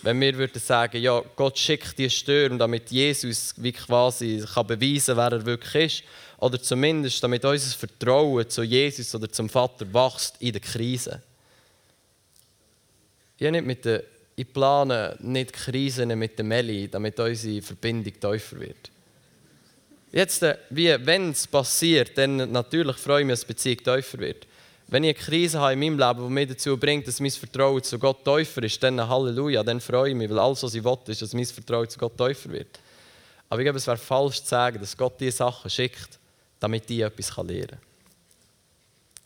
[0.06, 5.16] Wenn wir würden sagen, ja, Gott schickt die Stürme, damit Jesus wie quasi kann beweisen,
[5.16, 10.36] wer er wirklich ist, oder zumindest damit unser Vertrauen zu Jesus oder zum Vater wächst
[10.38, 11.20] in der Krise.
[13.36, 14.04] Ich nicht mit der
[14.36, 18.92] ich plane nicht Krisen mit der Melli, damit unsere Verbindung tiefer wird.
[20.12, 24.46] Jetzt, äh, wenn es passiert, dann natürlich freue ich mich, dass die Beziehung tiefer wird.
[24.88, 27.82] Wenn ich eine Krise habe in meinem Leben, die mich dazu bringt, dass mein Vertrauen
[27.82, 30.98] zu Gott tiefer ist, dann Halleluja, dann freue ich mich, weil alles, was ich will,
[31.06, 32.78] ist, dass mein Vertrauen zu Gott tiefer wird.
[33.48, 36.18] Aber ich glaube, es wäre falsch zu sagen, dass Gott diese Sachen schickt,
[36.60, 37.78] damit ich etwas lernen kann.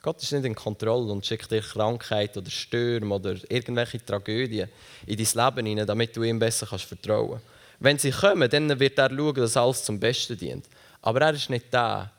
[0.02, 4.70] Gott ist nicht in Kontrolle und schickt dir Krankheit oder Stürme oder irgendwelche Tragödien
[5.06, 7.44] in dein Leben hinein, damit du ihm besser kannst vertrauen kannst.
[7.80, 10.66] Wenn sie kommen, dann wird er schauen, dass alles zum Besten dient.
[11.02, 12.10] Aber er ist nicht der,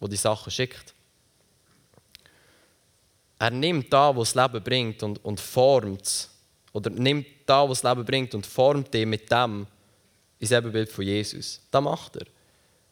[0.00, 0.94] der die Sachen schickt.
[3.38, 6.30] Er nimmt da, was das Leben bringt und, und formt es.
[6.72, 9.66] Oder nimmt da, was das Leben bringt und formt ihn mit dem
[10.38, 11.60] ins Ebenbild von Jesus.
[11.70, 12.26] Das macht er.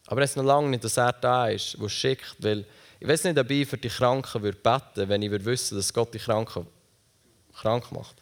[0.07, 2.35] Aber es ist noch lange nicht, dass er da ist, der schickt.
[2.39, 2.65] Weil
[2.99, 6.13] ich weiß nicht, ob ich für die Kranken würde beten wenn ich wissen dass Gott
[6.13, 6.65] die Kranken
[7.55, 8.15] krank macht.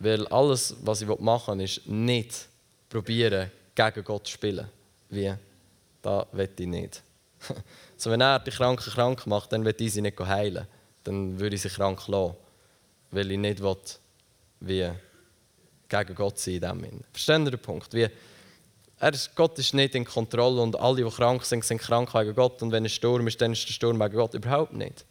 [0.00, 2.48] Weil alles, was ich machen will, ist nicht
[2.88, 4.68] probieren, gegen Gott zu spielen.
[5.08, 5.32] Wie?
[6.02, 7.02] Das will ich nicht.
[7.96, 10.66] so, wenn er die Kranken krank macht, dann will ich sie nicht heilen.
[11.04, 12.34] Dann würde ich sie krank lassen.
[13.10, 13.76] Weil ich nicht will,
[14.60, 14.90] wie
[15.88, 17.04] gegen Gott sein in dem Sinne.
[17.12, 17.94] Verstehen Sie den Punkt?
[17.94, 18.08] Wie,
[19.00, 22.34] er ist, Gott ist nicht in Kontrolle und alle, die krank sind, sind krank wegen
[22.34, 22.60] Gott.
[22.62, 24.34] Und wenn ein Sturm ist, dann ist der Sturm wegen Gott.
[24.34, 25.04] Überhaupt nicht.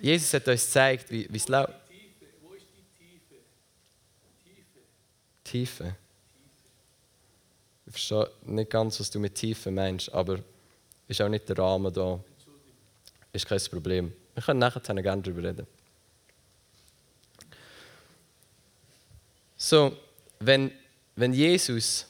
[0.00, 1.74] Jesus hat uns gezeigt, wie es läuft.
[2.42, 3.36] Wo ist die Tiefe?
[4.44, 5.84] Tiefe?
[5.84, 5.96] Tiefe.
[7.86, 10.38] Ich verstehe nicht ganz, was du mit Tiefe meinst, aber
[11.08, 12.20] ist auch nicht der Rahmen da.
[13.32, 14.12] Ist kein Problem.
[14.34, 15.66] Wir können nachher gerne darüber reden.
[19.56, 19.96] So,
[20.38, 20.72] wenn,
[21.16, 22.06] wenn Jesus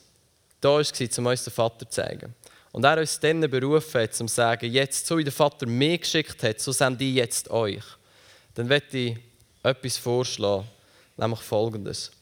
[0.60, 2.34] da war, um uns den Vater zu zeigen,
[2.72, 6.02] und er uns dann berufen hat, um zu sagen, jetzt, so wie der Vater mich
[6.02, 7.82] geschickt hat, so sende ich jetzt euch,
[8.54, 9.16] dann werde ich
[9.62, 10.68] etwas vorschlagen,
[11.16, 12.12] nämlich folgendes.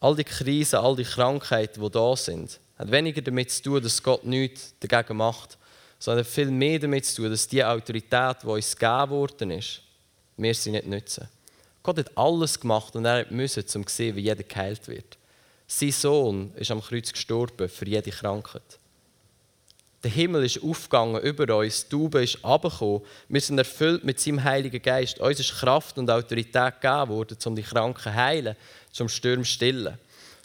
[0.00, 4.02] All die Krisen, all die Krankheiten, die da sind, hat weniger damit zu tun, dass
[4.02, 5.56] Gott nichts dagegen macht,
[5.98, 9.82] sondern viel mehr damit zu tun, dass die Autorität, die uns gegeben worden ist,
[10.36, 11.28] wir sie nicht nutzen.
[11.82, 15.16] Gott hat alles gemacht und er musste, um zu sehen, wie jeder geheilt wird.
[15.66, 18.78] Sein Sohn ist am Kreuz gestorben für jede Krankheit.
[20.02, 23.02] Der Himmel ist aufgegangen über uns, die Taube ist abgekommen.
[23.28, 25.18] Wir sind erfüllt mit seinem Heiligen Geist.
[25.18, 28.56] Uns ist Kraft und Autorität gegeben worden, um die Kranken zu heilen,
[28.92, 29.98] zum Sturm zu stillen.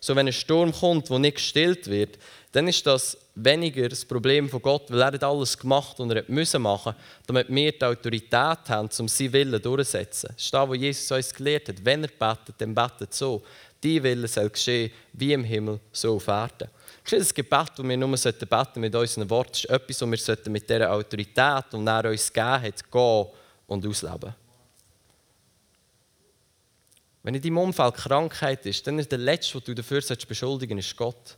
[0.04, 2.18] So, wenn ein Sturm kommt, der nicht gestillt wird,
[2.52, 6.24] dann ist das weniger das Problem von Gott, weil er hat alles gemacht und er
[6.28, 6.96] müssen machen,
[7.28, 10.32] damit wir die Autorität haben, um seinen Willen durchzusetzen.
[10.34, 11.86] Das ist das, was Jesus uns gelehrt hat.
[11.86, 13.44] Wenn er betet, dann betet so.
[13.84, 16.70] Die Wille soll geschehen, wie im Himmel, so auf Erden.
[17.10, 19.54] Das Gebet, das wir nur beten mit unseren Worten.
[19.54, 23.26] Ist etwas, was wir mit dieser Autorität, die er uns gegeben hat, gehen
[23.68, 24.41] und ausleben.
[27.24, 30.98] Wenn in deinem Umfeld Krankheit ist, dann ist der Letzte, den du dafür beschuldigen solltest,
[30.98, 31.38] Gott.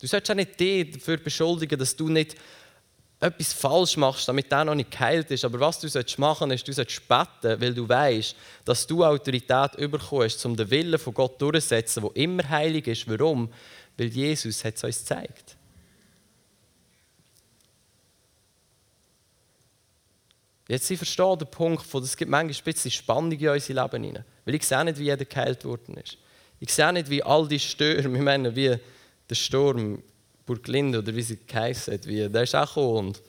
[0.00, 2.36] Du solltest auch nicht dich dafür beschuldigen, dass du nicht
[3.18, 5.44] etwas falsch machst, damit der noch nicht geheilt ist.
[5.44, 10.44] Aber was du machen solltest, du solltest beten, weil du weißt, dass du Autorität bekommst,
[10.44, 13.08] um den Willen von Gott durchzusetzen, der immer heilig ist.
[13.08, 13.48] Warum?
[13.96, 15.55] Weil Jesus es uns gezeigt.
[20.68, 24.04] Jetzt ich verstehe den Punkt, von, es gibt manchmal ein bisschen Spannung in unser Leben
[24.04, 24.24] hinein.
[24.44, 26.18] Weil ich sehe nicht, wie jeder geheilt worden ist.
[26.58, 28.76] Ich sehe nicht, wie all die Stürme, ich meine, wie
[29.28, 30.02] der Sturm
[30.44, 33.22] Burglinde oder wie sie geheißen hat, wie, der ist auch gekommen und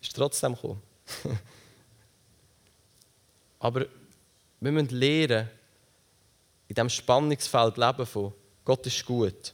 [0.00, 0.80] ist trotzdem gekommen.
[3.58, 3.86] Aber
[4.60, 5.48] wir müssen lernen,
[6.68, 8.32] in diesem Spannungsfeld leben von
[8.64, 9.52] Gott ist gut.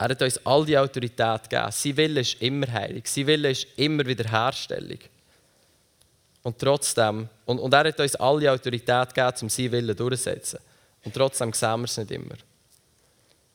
[0.00, 1.70] Er hat uns all die Autorität gegeben.
[1.70, 3.06] Sein Wille ist immer heilig.
[3.06, 4.98] Sein Wille ist immer Wiederherstellung.
[6.42, 10.58] Und trotzdem, und, und er hat uns alle Autorität gegeben, um seinen Willen durchzusetzen.
[11.04, 12.36] Und trotzdem sehen wir es nicht immer.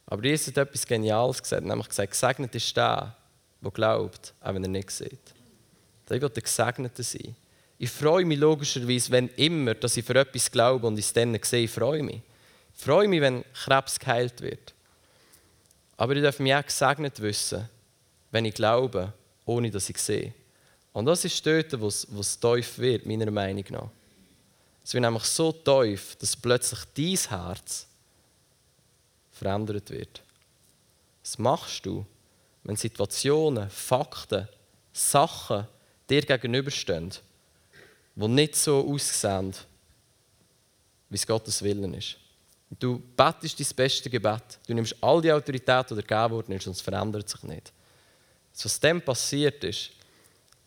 [0.06, 3.16] Aber Jesus hat etwas Geniales gesagt, nämlich gesagt, gesegnet ist der,
[3.60, 5.34] der glaubt, auch wenn er nicht sieht.
[6.06, 7.36] Ich will der Gesegnete sein.
[7.80, 11.64] Ich freue mich logischerweise, wenn immer, dass ich für etwas glaube und es dann sehe,
[11.64, 12.22] ich freue mich.
[12.78, 14.75] Ich freue mich, wenn Krebs geheilt wird.
[15.98, 17.70] Aber ich darf mich auch gesegnet wissen,
[18.32, 19.14] wenn ich glaube,
[19.46, 20.34] ohne dass ich sehe.
[20.92, 23.90] Und das ist dort, wo es tief wird, meiner Meinung nach.
[24.84, 27.88] Es wird nämlich so tief, dass plötzlich dein Herz
[29.32, 30.22] verändert wird.
[31.22, 32.06] Was machst du,
[32.64, 34.48] wenn Situationen, Fakten,
[34.94, 35.68] Sachen
[36.10, 37.12] dir gegenüberstehen,
[38.16, 39.54] die nicht so aussehen,
[41.10, 42.18] wie es Gottes Willen ist?
[42.80, 46.68] Du betest dein beste Gebet, du nimmst all die Autorität, die dir gegeben worden ist,
[46.68, 47.72] und es verändert sich nicht.
[48.62, 49.92] Was dann passiert ist,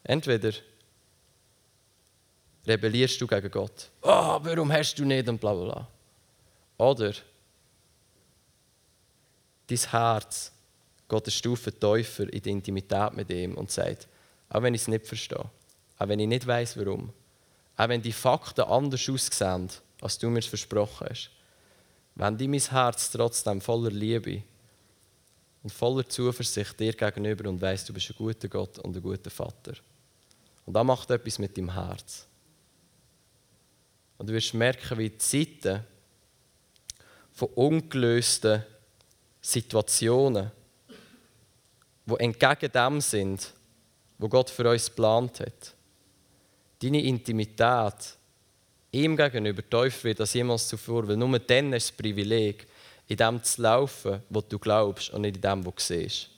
[0.04, 0.52] entweder
[2.66, 3.90] rebellierst du gegen Gott.
[4.02, 5.88] Oh, warum hast du nicht und bla bla bla.
[6.78, 7.12] Oder
[9.66, 10.52] dein Herz
[11.08, 14.06] geht eine Stufe tiefer in die Intimität mit ihm und sagt,
[14.50, 15.50] auch wenn ich es nicht verstehe,
[15.98, 17.12] auch wenn ich nicht weiß warum,
[17.76, 21.30] auch wenn die Fakten anders aussehen, als du mir es versprochen hast,
[22.18, 24.42] wenn die mein Herz trotzdem voller Liebe
[25.62, 29.30] und voller Zuversicht dir gegenüber und weißt, du bist ein guter Gott und ein guter
[29.30, 29.74] Vater.
[30.66, 32.26] Und das macht etwas mit deinem Herz.
[34.18, 35.84] Und du wirst merken, wie die Zeiten,
[37.32, 38.64] von ungelösten
[39.40, 40.50] Situationen,
[42.04, 43.54] wo entgegen dem sind,
[44.18, 45.72] wo Gott für uns geplant hat.
[46.82, 48.17] Deine Intimität
[48.92, 52.66] ihm gegenüber tiefer wird als jemals zuvor, weil nur dann ist das Privileg,
[53.06, 56.28] in dem zu laufen, wo du glaubst und nicht in dem, was du siehst.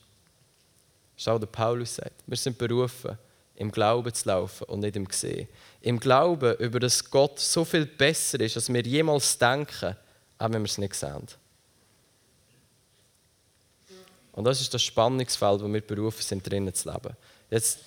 [1.16, 3.18] Schau, der Paulus sagt, wir sind berufen,
[3.56, 5.46] im Glauben zu laufen und nicht im Gesehen.
[5.82, 9.96] Im Glauben, über das Gott so viel besser ist, als wir jemals denken,
[10.38, 11.26] auch wenn wir es nicht sehen.
[14.32, 17.14] Und das ist das Spannungsfeld, wo wir berufen sind, drinnen zu leben.
[17.50, 17.80] Jetzt,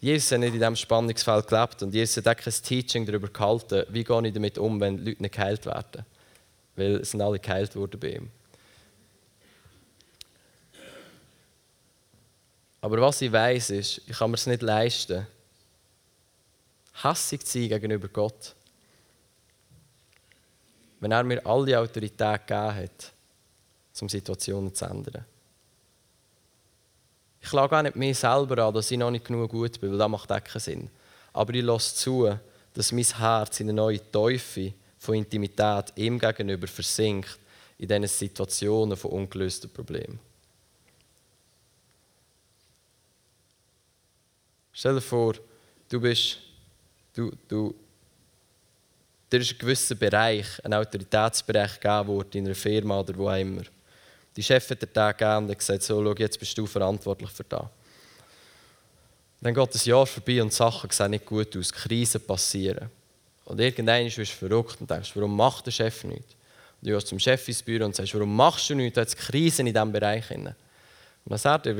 [0.00, 3.84] Jesus hat nicht in diesem Spannungsfeld gelebt und Jesus hat auch kein Teaching darüber gehalten,
[3.90, 6.06] wie gehe ich damit um, wenn Leute nicht geheilt werden.
[6.74, 8.30] Weil es sind alle geheilt worden bei ihm.
[12.80, 15.26] Aber was ich weiß ist, ich kann mir es nicht leisten,
[16.94, 18.54] hassig zu sein gegenüber Gott.
[21.00, 23.12] Wenn er mir alle Autorität gegeben hat,
[24.00, 25.26] um Situationen zu ändern.
[27.42, 29.98] Ich klage auch nicht mir selber an, dass ich noch nicht genug gut bin, weil
[29.98, 30.90] das macht auch Sinn.
[31.32, 32.38] Aber ich lasse zu,
[32.74, 37.38] dass mein Herz in eine neue Teufel von Intimität ihm gegenüber versinkt
[37.78, 40.18] in diesen Situationen von ungelösten Problemen.
[44.72, 45.34] Stell dir vor,
[45.88, 46.38] du bist,
[47.14, 47.74] du, du,
[49.30, 53.36] dir ist ein gewisser Bereich, ein Autoritätsbereich gegeben worden in einer Firma oder wo auch
[53.36, 53.62] immer.
[54.36, 57.44] Die Chef hat den gegeben und hat gesagt, so, schau, jetzt bist du verantwortlich für
[57.44, 57.64] das.
[59.40, 62.90] Dann geht ein Jahr vorbei und Sachen sehen nicht gut aus, Krisen passieren.
[63.46, 66.34] Und irgendwann bist du verrückt und denkst, warum macht der Chef nichts?
[66.80, 68.94] Und du gehst zum Chef ins Büro und sagst, warum machst du nichts?
[68.94, 70.30] Du hast Krisen in diesem Bereich.
[70.30, 70.54] Und
[71.24, 71.76] was er, er,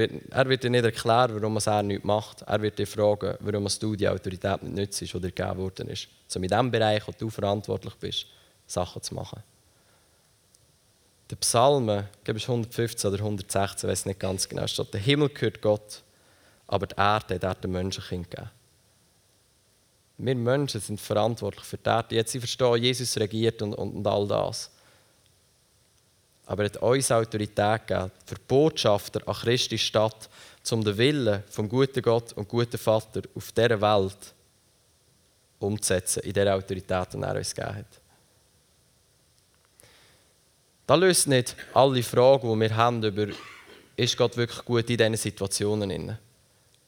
[0.49, 2.43] wird, dir nicht erklären, warum er nichts macht.
[2.43, 6.09] Er wird dir fragen, warum du die Autorität nicht nützt, die dir gegeben worden ist.
[6.35, 8.27] Um in dem Bereich, wo du verantwortlich bist,
[8.67, 9.43] Sachen zu machen.
[11.31, 15.01] Der Psalmen, ich glaube es 115 oder 116, ich weiß nicht ganz genau, steht, der
[15.01, 16.03] Himmel gehört Gott,
[16.67, 18.51] aber die Erde hat er den Menschenkind gegeben.
[20.19, 22.15] Wir Menschen sind verantwortlich für die Erde.
[22.17, 24.71] Jetzt, ich verstehe, Jesus regiert und, und, und all das
[26.51, 30.29] aber er hat uns Autorität gegeben, für Botschafter an Christi Stadt,
[30.73, 34.35] um den Willen vom guten Gott und guten Vater auf dieser Welt
[35.61, 38.00] umzusetzen, in der Autorität, die er uns gegeben hat.
[40.91, 43.29] Das löst nicht alle Fragen, die wir haben über,
[43.95, 46.19] ist Gott wirklich gut in diesen Situationen?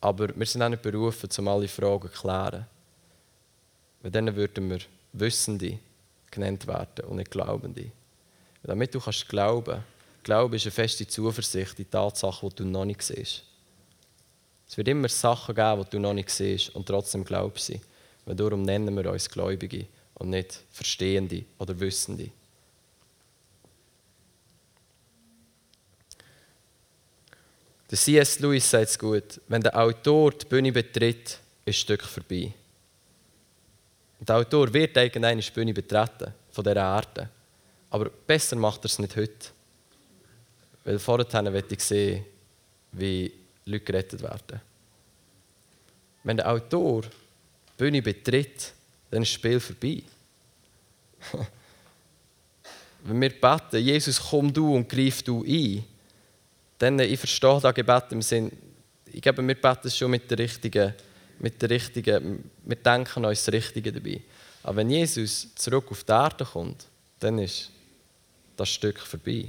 [0.01, 2.67] Aber wir sind auch nicht berufen, um alle Fragen zu klären.
[4.01, 4.81] Weil dann würden wir
[5.12, 5.79] Wissende
[6.33, 7.93] genannt werden und nicht Glaubende.
[8.65, 9.85] Damit du kannst glauben
[10.25, 13.45] Glaube ist eine feste Zuversicht in die Tatsache, die du noch nicht siehst.
[14.67, 17.81] Es wird immer Sachen geben, die du noch nicht siehst und trotzdem glaubst sie.
[18.27, 22.33] Darum nennen wir uns Gläubige und nicht Verstehende oder Wissende.
[27.93, 28.41] Der C.S.
[28.41, 32.51] Lewis sagt es gut: Wenn der Autor die Bühne betritt, ist das Stück vorbei.
[34.19, 37.29] Der Autor wird irgendwann die Bühne betreten, von dieser Erde.
[37.91, 39.49] Aber besser macht er es nicht heute.
[40.85, 42.25] Weil vorher möchte ich sehen,
[42.93, 43.31] wie
[43.67, 44.63] Leute gerettet werden.
[46.25, 47.11] Wenn der Autor die
[47.77, 48.73] Bühne betritt,
[49.11, 50.03] dann ist das Spiel vorbei.
[53.05, 55.85] Wenn wir beten, Jesus, komm du und greif du ein,
[56.83, 58.51] dann, ich verstehe das Gebet im Sinn,
[59.12, 60.92] ich glaube, wir beten schon mit der richtigen,
[61.38, 64.21] mit der richtigen, wir denken uns das Richtige dabei.
[64.64, 66.87] Aber wenn Jesus zurück auf die Erde kommt,
[67.21, 67.71] dann ist
[68.57, 69.47] das Stück vorbei.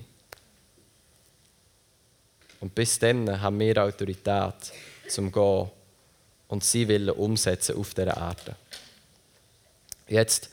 [2.60, 4.72] Und bis dann haben wir Autorität
[5.08, 5.70] zum Gehen
[6.48, 8.56] und sie willen umsetzen auf dieser Erde.
[10.08, 10.50] Jetzt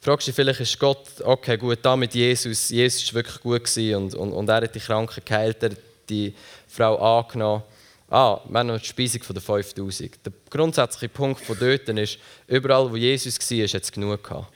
[0.00, 3.76] fragst du dich vielleicht, ist Gott, okay, gut, da mit Jesus, Jesus war wirklich gut
[3.96, 6.34] und, und, und er hat die Kranken geheilt, er hat die
[6.66, 7.62] Frau angenommen.
[8.08, 10.26] Ah, wir haben noch die Speisung von den 5000.
[10.26, 12.18] Der grundsätzliche Punkt von dort ist,
[12.48, 14.52] überall wo Jesus war, hat es genug gehabt.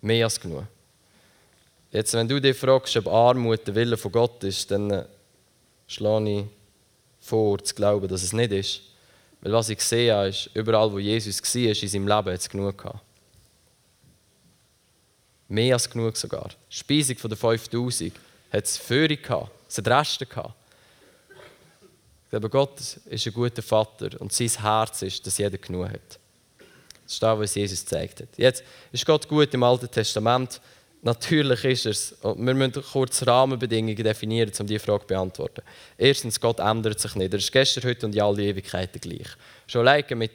[0.00, 0.64] Mehr als genug.
[1.90, 5.04] Jetzt, wenn du dich fragst, ob Armut der Wille von Gott ist, dann äh,
[5.86, 6.44] schlage ich
[7.20, 8.82] vor, zu glauben, dass es nicht ist.
[9.40, 12.76] Weil was ich sehe, ist, überall, wo Jesus war, in seinem Leben hat es genug
[12.76, 13.00] gehabt.
[15.48, 16.50] Mehr als genug sogar.
[16.70, 18.12] Die Speisung den 5000
[18.52, 20.54] hat es Führung gehabt, es hat Reste gehabt.
[22.30, 26.18] Glaube, Gott ist ein guter Vater und sein Herz ist, dass jeder genug hat.
[27.04, 28.28] Das ist das, was Jesus gezeigt hat.
[28.36, 28.62] Jetzt
[28.92, 30.60] ist Gott gut im Alten Testament.
[31.00, 32.12] Natürlich ist es.
[32.20, 35.62] Und wir müssen kurz Rahmenbedingungen definieren, um diese Frage zu beantworten.
[35.96, 37.32] Erstens, Gott ändert sich nicht.
[37.32, 39.28] Er ist gestern, heute und in alle Ewigkeiten gleich.
[39.66, 40.32] Schon alleine mit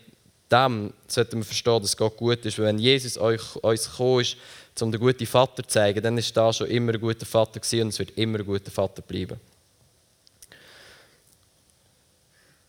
[0.52, 2.58] dem sollten wir verstehen, dass Gott gut ist.
[2.58, 4.38] Weil wenn Jesus euch, uns gekommen ist,
[4.82, 7.90] um den guten Vater zu zeigen, dann ist da schon immer ein guter Vater und
[7.90, 9.40] es wird immer ein guter Vater bleiben.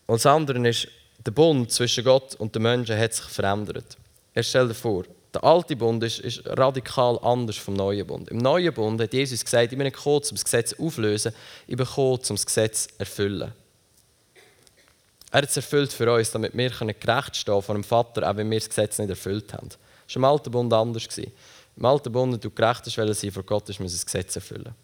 [0.06, 0.88] Und das andere ist,
[1.24, 3.96] der Bund zwischen Gott und den Menschen hat sich verändert.
[4.34, 8.28] Er stell dir vor, der alte Bund ist, ist, radikal anders vom neuen Bund.
[8.28, 11.32] Im neuen Bund hat Jesus gesagt, ich bin nicht gekommen, um das Gesetz aufzulösen,
[11.66, 13.52] ich bin gekommen, um das Gesetz zu erfüllen.
[15.30, 18.48] Er hat es erfüllt für uns, damit wir gerecht stehen vor dem Vater, auch wenn
[18.50, 19.68] wir das Gesetz nicht erfüllt haben.
[19.68, 21.08] Das war im alten Bund anders.
[21.76, 24.74] Im alten Bund, du gerecht sein vor Gott, musst du das Gesetz erfüllen.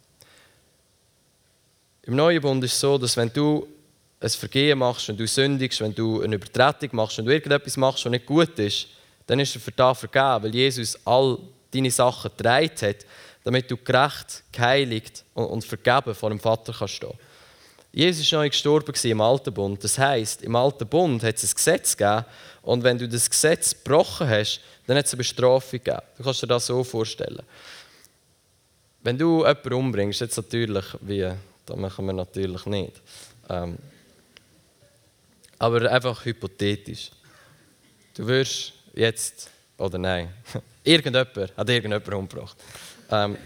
[2.02, 3.66] Im neuen Bund ist es so, dass wenn du
[4.20, 8.04] ein Vergehen machst, wenn du sündigst, wenn du eine Übertretung machst, wenn du irgendetwas machst,
[8.04, 8.88] was nicht gut ist,
[9.26, 11.38] dann ist er für das vergeben, weil Jesus all
[11.70, 13.06] deine Sachen getragen hat,
[13.44, 17.14] damit du gerecht, geheiligt und vergeben vor dem Vater kannst stehen.
[17.92, 19.82] Jesus war noch gestorben im Alten Bund.
[19.82, 22.24] Das heisst, im Alten Bund hat es ein Gesetz gegeben
[22.62, 26.02] und wenn du das Gesetz gebrochen hast, dann hat es eine Bestrafung gegeben.
[26.16, 27.42] Du kannst dir das so vorstellen.
[29.02, 31.32] Wenn du jemanden umbringst, jetzt natürlich, wie,
[31.66, 33.00] das machen wir natürlich nicht.
[33.48, 33.78] Ähm,
[35.58, 37.10] aber einfach hypothetisch.
[38.14, 40.32] Du wirst jetzt, oder nein,
[40.84, 42.56] irgendjemand hat irgendjemand umgebracht.
[43.10, 43.36] Ähm,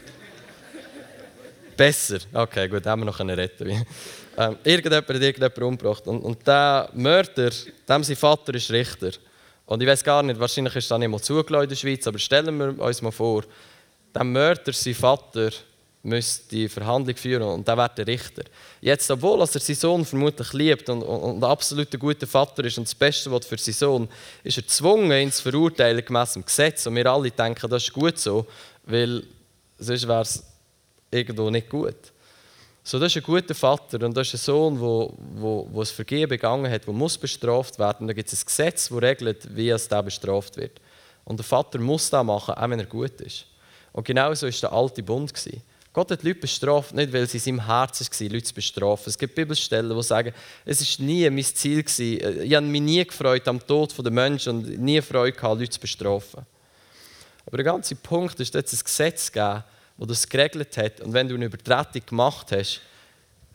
[1.76, 3.86] besser, okay, gut, haben wir noch eine retten.
[4.37, 6.07] Ähm, irgendjemand hat irgendjemand umgebracht.
[6.07, 7.51] Und, und der Mörder,
[7.89, 9.11] dem sein Vater ist Richter.
[9.66, 12.18] Und ich weiß gar nicht, wahrscheinlich ist das nicht mal zugelassen in der Schweiz, aber
[12.18, 13.45] stellen wir uns mal vor,
[14.14, 15.51] der Mörder, sein Vater,
[16.05, 18.43] müsste die Verhandlung führen und der wird der Richter.
[18.80, 22.76] Jetzt, obwohl er seinen Sohn vermutlich liebt und, und, und absolut ein guter Vater ist
[22.76, 24.09] und das Beste will für seinen Sohn,
[24.43, 26.87] ist er gezwungen, ihn zu verurteilen gemäss dem Gesetz.
[26.87, 28.47] Und wir alle denken, das ist gut so,
[28.85, 29.24] weil
[29.78, 30.45] sonst wäre es
[31.11, 31.97] irgendwo nicht gut.
[32.87, 35.80] So, das ist ein guter Vater und das ist ein Sohn, der wo, wo, wo
[35.80, 38.03] das Vergehen begangen hat, der muss bestraft werden.
[38.03, 40.82] Und da gibt es ein Gesetz, das regelt, wie es da bestraft wird.
[41.24, 43.47] Und der Vater muss das machen, auch wenn er gut ist.
[43.93, 45.32] Und genau so war der alte Bund.
[45.32, 45.62] Gewesen.
[45.95, 49.09] Gott hat Leute bestraft, nicht weil es in seinem Herzen war, Leute zu bestrafen.
[49.09, 50.35] Es gibt Bibelstellen, die sagen,
[50.66, 51.82] es war nie mein Ziel.
[51.82, 52.43] Gewesen.
[52.43, 55.80] Ich habe mich nie gefreut am Tod der Menschen und nie Freude gehabt, Leute zu
[55.80, 56.45] bestrafen.
[57.47, 59.64] Aber der ganze Punkt ist, dass es ein Gesetz gegeben
[59.97, 61.01] das das geregelt hat.
[61.01, 62.80] Und wenn du eine Übertretung gemacht hast,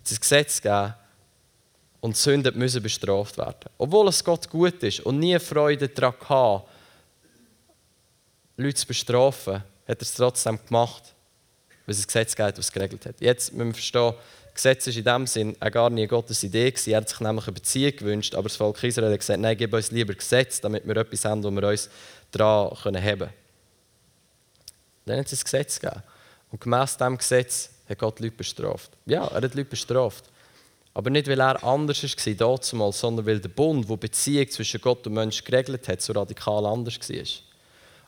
[0.07, 0.93] das Gesetz gegeben
[2.01, 3.69] und Sünden müssen bestraft werden.
[3.77, 6.65] Obwohl es Gott gut ist und nie Freude daran hatte,
[8.57, 11.13] Leute zu bestrafen, hat er es trotzdem gemacht
[11.89, 13.19] weil es ein Gesetz gibt, das es geregelt hat.
[13.19, 14.13] Jetzt müssen wir verstehen,
[14.53, 16.91] Gesetz ist in dem Sinn auch gar nie Gottes Idee gewesen.
[16.91, 19.73] Er hat sich nämlich eine Beziehung gewünscht, aber das Volk Israel hat gesagt, nein, gib
[19.73, 21.89] uns lieber Gesetz, damit wir etwas haben, wo wir uns
[22.29, 23.29] daran können haben
[25.05, 26.03] Dann hat es ein Gesetz gegeben.
[26.51, 28.91] Und gemäss diesem Gesetz hat Gott Leute bestraft.
[29.05, 30.25] Ja, er hat Leute bestraft.
[30.93, 35.05] Aber nicht, weil er anders war damals, sondern weil der Bund, der Beziehung zwischen Gott
[35.07, 37.23] und Mensch geregelt hat, so radikal anders war.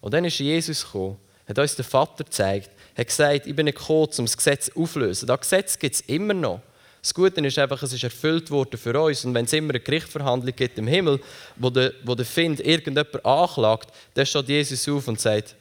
[0.02, 1.18] Und dann ist Jesus gekommen,
[1.48, 5.28] hat uns den Vater gezeigt, hat gesagt, ich bin nicht gekommen, um das Gesetz aufzulösen.
[5.28, 6.62] Das Gesetz gibt es immer noch.
[7.02, 9.26] Das Gute ist einfach, es ist erfüllt worden für uns.
[9.26, 11.20] Und wenn es immer eine Gerichtsverhandlung gibt im Himmel,
[11.56, 15.56] wo der, wo der Find irgendjemand anklagt, dann steht Jesus auf und sagt,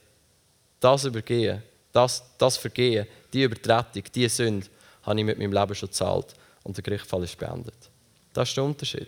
[0.79, 4.67] das übergehen, das, das Vergehen, die Übertretung, die Sünde,
[5.03, 6.33] habe ich mit meinem Leben schon gezahlt.
[6.63, 7.89] Und der Gerichtsfall ist beendet.
[8.33, 9.07] Das ist der Unterschied.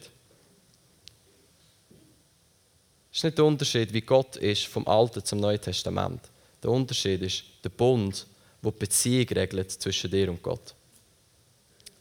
[3.10, 6.22] Das ist nicht der Unterschied, wie Gott ist vom Alten zum Neuen Testament.
[6.64, 8.26] Der Unterschied ist der Bund,
[8.64, 10.74] der die Beziehung regelt zwischen dir und Gott.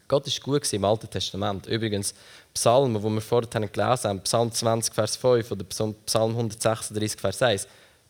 [0.08, 1.66] Gott ist gut im Alten Testament.
[1.66, 2.14] Übrigens,
[2.52, 7.68] Psalmen, die wir vorhin gelesen haben, Psalm 20, Vers 5 oder Psalm 136, Vers 1,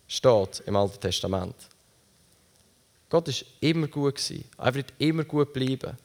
[0.09, 1.55] steht im Alten Testament.
[3.13, 4.43] Gott ist immer gut gewesen.
[4.57, 5.99] Er wird immer gut bleiben.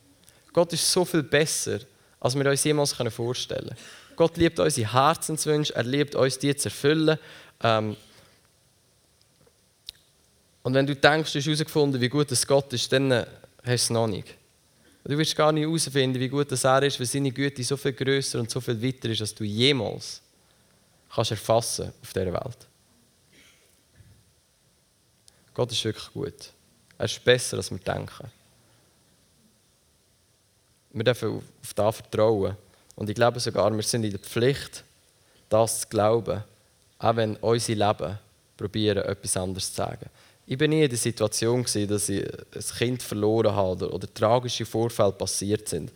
[0.52, 1.80] Gott ist so viel besser,
[2.20, 3.78] als wir uns jemals vorstellen können.
[4.18, 7.18] Gott liebt unsere Herzenswünsche, er liebt uns, die zu erfüllen.
[7.64, 7.96] Ähm,
[10.64, 13.26] und wenn du denkst, du hast herausgefunden, wie gut es Gott ist, dann hast
[13.64, 14.36] du es noch nicht.
[15.06, 18.38] Du wirst gar nicht herausfinden, wie gut er ist, weil seine Güte so viel größer
[18.38, 20.22] und so viel weiter ist, als du jemals
[21.10, 22.68] kannst erfassen auf dieser Welt.
[25.54, 26.52] Gott ist wirklich gut.
[26.98, 28.32] Er ist besser, als wir denken.
[30.92, 32.56] Wir dürfen auf das vertrauen.
[32.96, 34.84] Und ich glaube sogar, wir sind in der Pflicht,
[35.50, 36.44] das zu glauben,
[37.00, 38.18] auch wenn unser Leben
[38.58, 40.10] probieren, etwas anderes zu sagen.
[40.48, 45.12] Ich war nie in der Situation, dass ich ein Kind verloren habe oder tragische Vorfälle
[45.12, 45.92] passiert sind.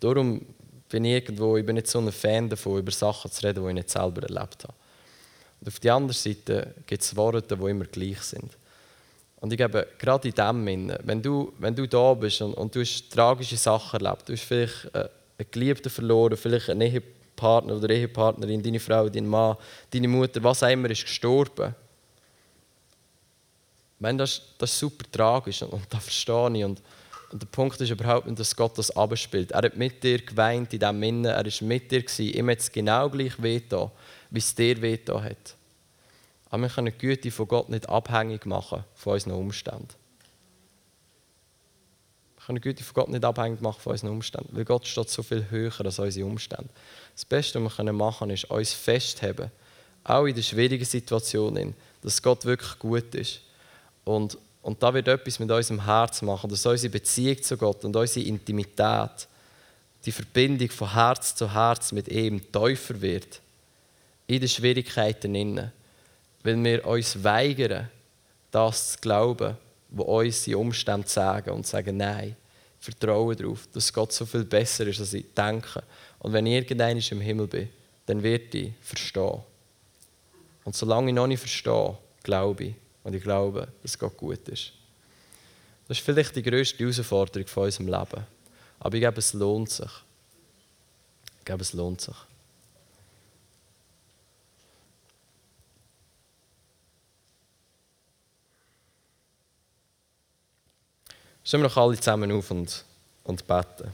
[0.00, 0.46] Darum
[0.88, 3.68] bin ich irgendwo, ich bin nicht so ein Fan davon, über Sachen zu reden, die
[3.68, 4.74] ich nicht selber erlebt habe.
[5.60, 8.52] Und auf der anderen Seite gibt es Worte, die immer gleich sind.
[9.46, 12.80] Und ich glaube, gerade in dem, wenn du, wenn du da bist und, und du
[12.80, 17.00] hast tragische Sachen erlebt, du hast vielleicht äh, einen Geliebten verloren, vielleicht eine
[17.36, 19.56] Partner oder Ehepartnerin, deine Frau, dein Mann,
[19.92, 21.76] deine Mutter, was auch immer, ist gestorben.
[24.00, 26.64] Meine, das, das ist super tragisch und, und das verstehe ich.
[26.64, 26.82] Und,
[27.30, 29.52] und der Punkt ist überhaupt nicht, dass Gott das abspielt.
[29.52, 32.34] Er hat mit dir geweint in diesem Minne, er war mit dir, gewesen.
[32.34, 33.92] ihm hat es genau gleich wehgetan,
[34.28, 35.55] wie es dir wehgetan hat.
[36.56, 39.88] Aber wir können die Güte von Gott nicht abhängig machen von unseren Umständen.
[42.34, 45.10] Wir können die Güte von Gott nicht abhängig machen von unseren Umständen, weil Gott steht
[45.10, 46.70] so viel höher als unsere Umstände.
[47.14, 49.50] Das Beste, was wir machen können, ist uns festhalten,
[50.02, 53.42] auch in der schwierigen Situation, dass Gott wirklich gut ist.
[54.06, 57.94] Und, und da wird etwas mit unserem Herz machen, dass unsere Beziehung zu Gott und
[57.94, 59.28] unsere Intimität,
[60.06, 63.42] die Verbindung von Herz zu Herz mit ihm tiefer wird.
[64.26, 65.70] In den Schwierigkeiten innen
[66.46, 67.90] weil wir uns weigern,
[68.50, 69.56] das zu glauben,
[69.90, 72.36] was unsere Umstände sagen und sagen, nein,
[72.78, 75.82] vertraue darauf, dass Gott so viel besser ist, als ich denke.
[76.20, 77.68] Und wenn ich irgendwann im Himmel bin,
[78.06, 79.40] dann wird ich verstehen.
[80.64, 82.74] Und solange ich noch nicht verstehe, glaube ich.
[83.02, 84.72] Und ich glaube, dass Gott gut ist.
[85.88, 88.26] Das ist vielleicht die größte Herausforderung von unserem Leben.
[88.80, 89.90] Aber ich glaube, es lohnt sich.
[91.38, 92.16] Ich glaube, es lohnt sich.
[101.46, 102.84] Stehen wir doch alle zusammen auf und,
[103.22, 103.92] und beten.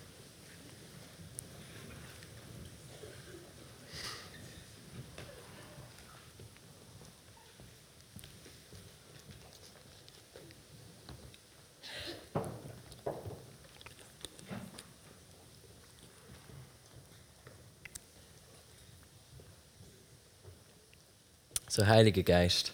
[21.68, 22.72] So, Heiliger Geist.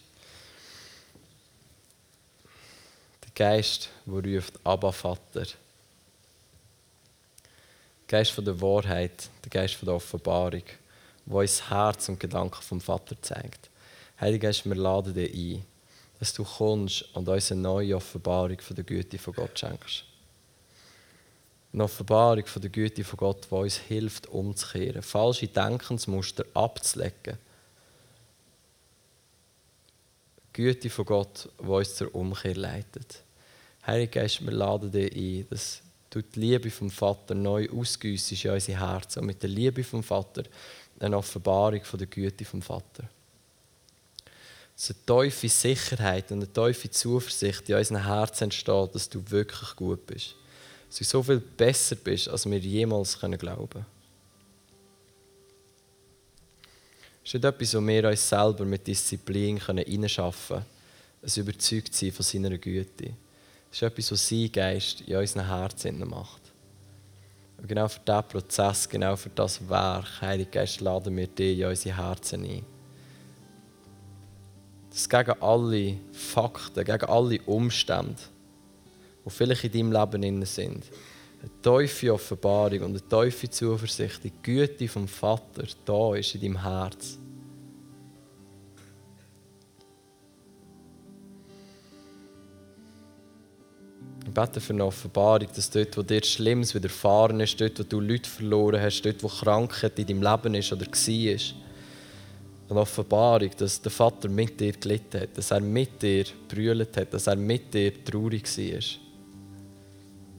[3.38, 5.44] Geist, der ruft, Abba Vater.
[5.44, 5.52] Der
[8.08, 10.64] Geist der Wahrheit, der Geist der Offenbarung,
[11.24, 13.70] der uns Herz und Gedanken vom Vater zeigt.
[14.20, 15.64] Heiliger Geist, wir laden dich ein,
[16.18, 20.02] dass du kommst und uns eine neue Offenbarung von der Güte von Gott schenkst.
[21.72, 27.38] Eine Offenbarung von der Güte von Gott, die uns hilft, umzukehren, falsche Denkensmuster abzulegen.
[30.52, 33.22] Güte von Gott, die uns zur Umkehr leitet.
[33.88, 35.80] Heiliger Geist, wir laden dich ein, dass
[36.10, 40.02] du die Liebe vom Vater neu ausgüssest in unsere Herzen und mit der Liebe vom
[40.02, 40.42] Vater
[41.00, 43.04] eine Offenbarung von der Güte vom Vater.
[44.76, 49.74] Dass eine tiefe Sicherheit und eine tiefe Zuversicht in unseren Herzen entsteht, dass du wirklich
[49.74, 50.34] gut bist.
[50.90, 53.86] Dass du so viel besser bist, als wir jemals glauben können.
[57.24, 60.66] Es ist nicht etwas, wo wir uns selber mit Disziplin hineinschaffen können,
[61.22, 63.14] ein überzeugt sein von seiner Güte.
[63.70, 66.42] Ist etwas, was sein Geist in unseren Herzen macht.
[67.58, 71.66] Und genau für diesen Prozess, genau für das Werk, Heiliger Geist, laden wir dich in
[71.66, 72.64] unsere Herzen ein.
[74.90, 78.16] Dass gegen alle Fakten, gegen alle Umstände,
[79.24, 80.84] die vielleicht in deinem Leben sind,
[81.40, 86.62] eine tiefe Offenbarung und eine tiefe Zuversicht, die Güte vom Vater da ist in deinem
[86.62, 87.18] Herz.
[94.28, 97.98] Ich bete für eine Offenbarung, dass dort, wo dir Schlimmes widerfahren ist, dort, wo du
[97.98, 101.38] Leute verloren hast, dort, wo Krankheit in deinem Leben ist oder war,
[102.70, 107.14] eine Offenbarung, dass der Vater mit dir gelitten hat, dass er mit dir brüllt hat,
[107.14, 108.80] dass er mit dir traurig war.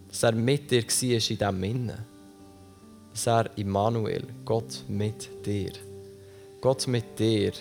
[0.08, 1.98] Dass er mit dir war in diesem Innen.
[3.12, 5.72] Dass er Immanuel, Gott mit dir.
[6.62, 7.54] Gott mit dir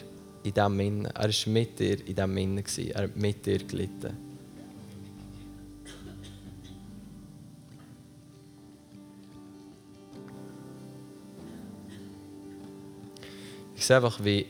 [0.42, 1.06] in diesem Innen.
[1.06, 2.64] Er war mit dir in diesem Innen.
[2.92, 4.27] Er hat mit dir gelitten.
[13.88, 14.46] Sehe einfach, wie,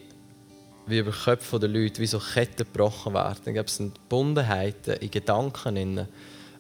[0.87, 3.39] wie über die Köpfe der Leute wie so Ketten gebrochen werden.
[3.45, 6.09] Dann gibt es Bundenheiten in Gedanken, drin,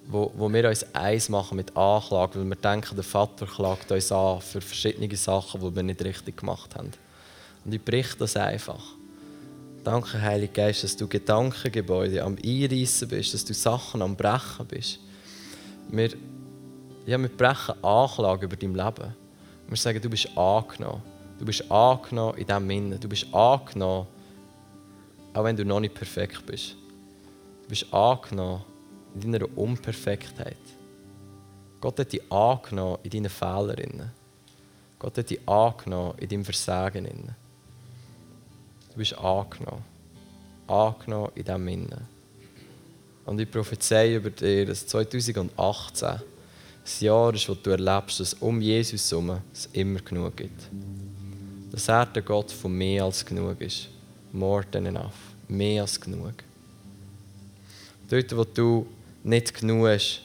[0.06, 4.12] wo, wo wir uns eins machen mit Anklage, weil wir denken, der Vater klagt uns
[4.12, 6.92] an für verschiedene Sachen, die wir nicht richtig gemacht haben.
[7.64, 8.94] Und ich bricht das einfach.
[9.82, 15.00] Danke, Heiliger Geist, dass du Gedankengebäude am Einreißen bist, dass du Sachen am Brechen bist.
[15.90, 16.10] Wir,
[17.06, 19.14] ja, wir brechen Anklage über dein Leben.
[19.66, 21.17] Wir sagen, du bist angenommen.
[21.38, 23.00] Du bist angenommen in diesem Innen.
[23.00, 24.08] Du bist angenommen,
[25.32, 26.74] auch wenn du noch nicht perfekt bist.
[27.62, 28.64] Du bist angenommen
[29.14, 30.56] in deiner Unperfektheit.
[31.80, 34.10] Gott hat dich angenommen in deinen Fehlern.
[34.98, 37.06] Gott hat dich angenommen in deinem Versagen.
[38.90, 39.84] Du bist angenommen.
[40.66, 42.08] Angenommen in diesem Innen.
[43.24, 46.20] Und ich prophezeie über dir, dass 2018 ein
[47.00, 50.70] Jahr ist, wo du erlebst, dass um Jesus herum es immer genug gibt.
[51.70, 53.88] Dass er der Gott von mehr als genug ist.
[54.32, 55.14] More than enough.
[55.48, 56.34] Mehr als genug.
[58.08, 58.86] Dort, wo du
[59.22, 60.22] nicht genug hast,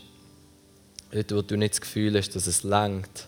[1.11, 3.27] dort, wo du nicht das Gefühl hast, dass es langt,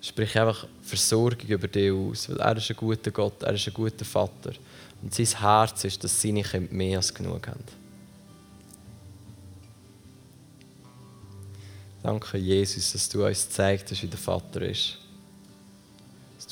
[0.00, 3.74] sprich einfach Versorgung über dich aus, weil er ist ein guter Gott, er ist ein
[3.74, 4.52] guter Vater.
[5.02, 7.64] Und sein Herz ist, dass seine Kinder mehr als genug haben.
[12.02, 14.98] Danke, Jesus, dass du uns gezeigt wie der Vater ist.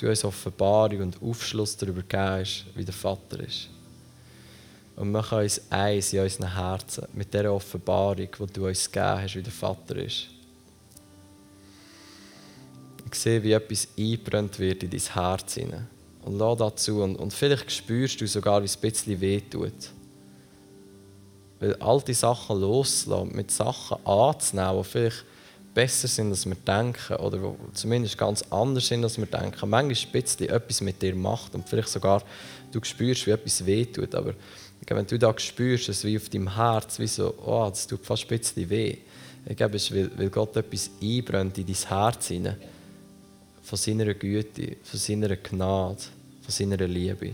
[0.02, 3.68] Du uns Offenbarung und Aufschluss darüber gegeben hast, wie der Vater ist.
[4.96, 9.22] Und wir können uns eins in unseren Herzen mit dieser Offenbarung, die du uns gegeben
[9.22, 10.26] hast, wie der Vater ist.
[13.06, 15.86] Ich sehe, wie etwas eingebrannt wird in dein Herz hinein.
[16.24, 17.00] Und lass dazu.
[17.00, 19.92] Und, und vielleicht spürst du sogar, wie es ein bisschen wehtut.
[21.60, 25.24] Weil alte Sachen loslassen, mit Sachen anzunehmen, die vielleicht
[25.74, 29.68] besser sind, als wir denken, oder zumindest ganz anders sind, als wir denken.
[29.68, 32.22] Manchmal ein bisschen etwas mit dir macht und vielleicht sogar
[32.70, 34.14] du spürst, wie etwas wehtut.
[34.14, 34.34] Aber
[34.86, 38.30] wenn du da spürst, dass wie auf deinem Herz, wie so, oh, das tut fast
[38.30, 38.98] ein bisschen weh.
[39.46, 42.56] Ich glaube, es ist, weil, weil Gott etwas einbrennt in dein Herz hinein.
[43.62, 46.02] Von seiner Güte, von seiner Gnade,
[46.42, 47.32] von seiner Liebe.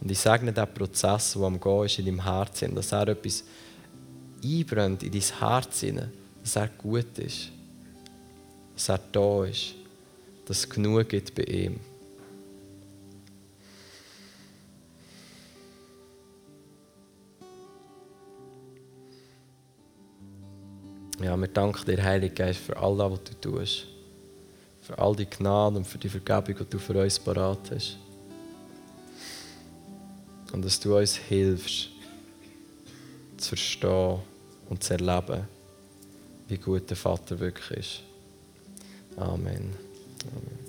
[0.00, 3.44] Und ich segne diesen Prozess, der am Gehen ist in deinem Herzen, dass er etwas
[4.42, 6.12] einbrennt in dein Herz hinein,
[6.42, 7.50] dass er gut ist,
[8.74, 9.74] dass er da ist,
[10.46, 11.80] dass es genug gibt bei ihm.
[21.22, 23.86] Ja, wir danken dir, Heiliger Geist, für all das, was du tust.
[24.80, 27.98] Für all die Gnade und für die Vergebung, die du für uns parat hast.
[30.52, 31.90] Und dass du uns hilfst,
[33.36, 34.18] zu verstehen
[34.70, 35.46] und zu erleben,
[36.50, 38.02] wie gut der Vater wirklich ist.
[39.16, 39.72] Amen.
[40.32, 40.59] Amen.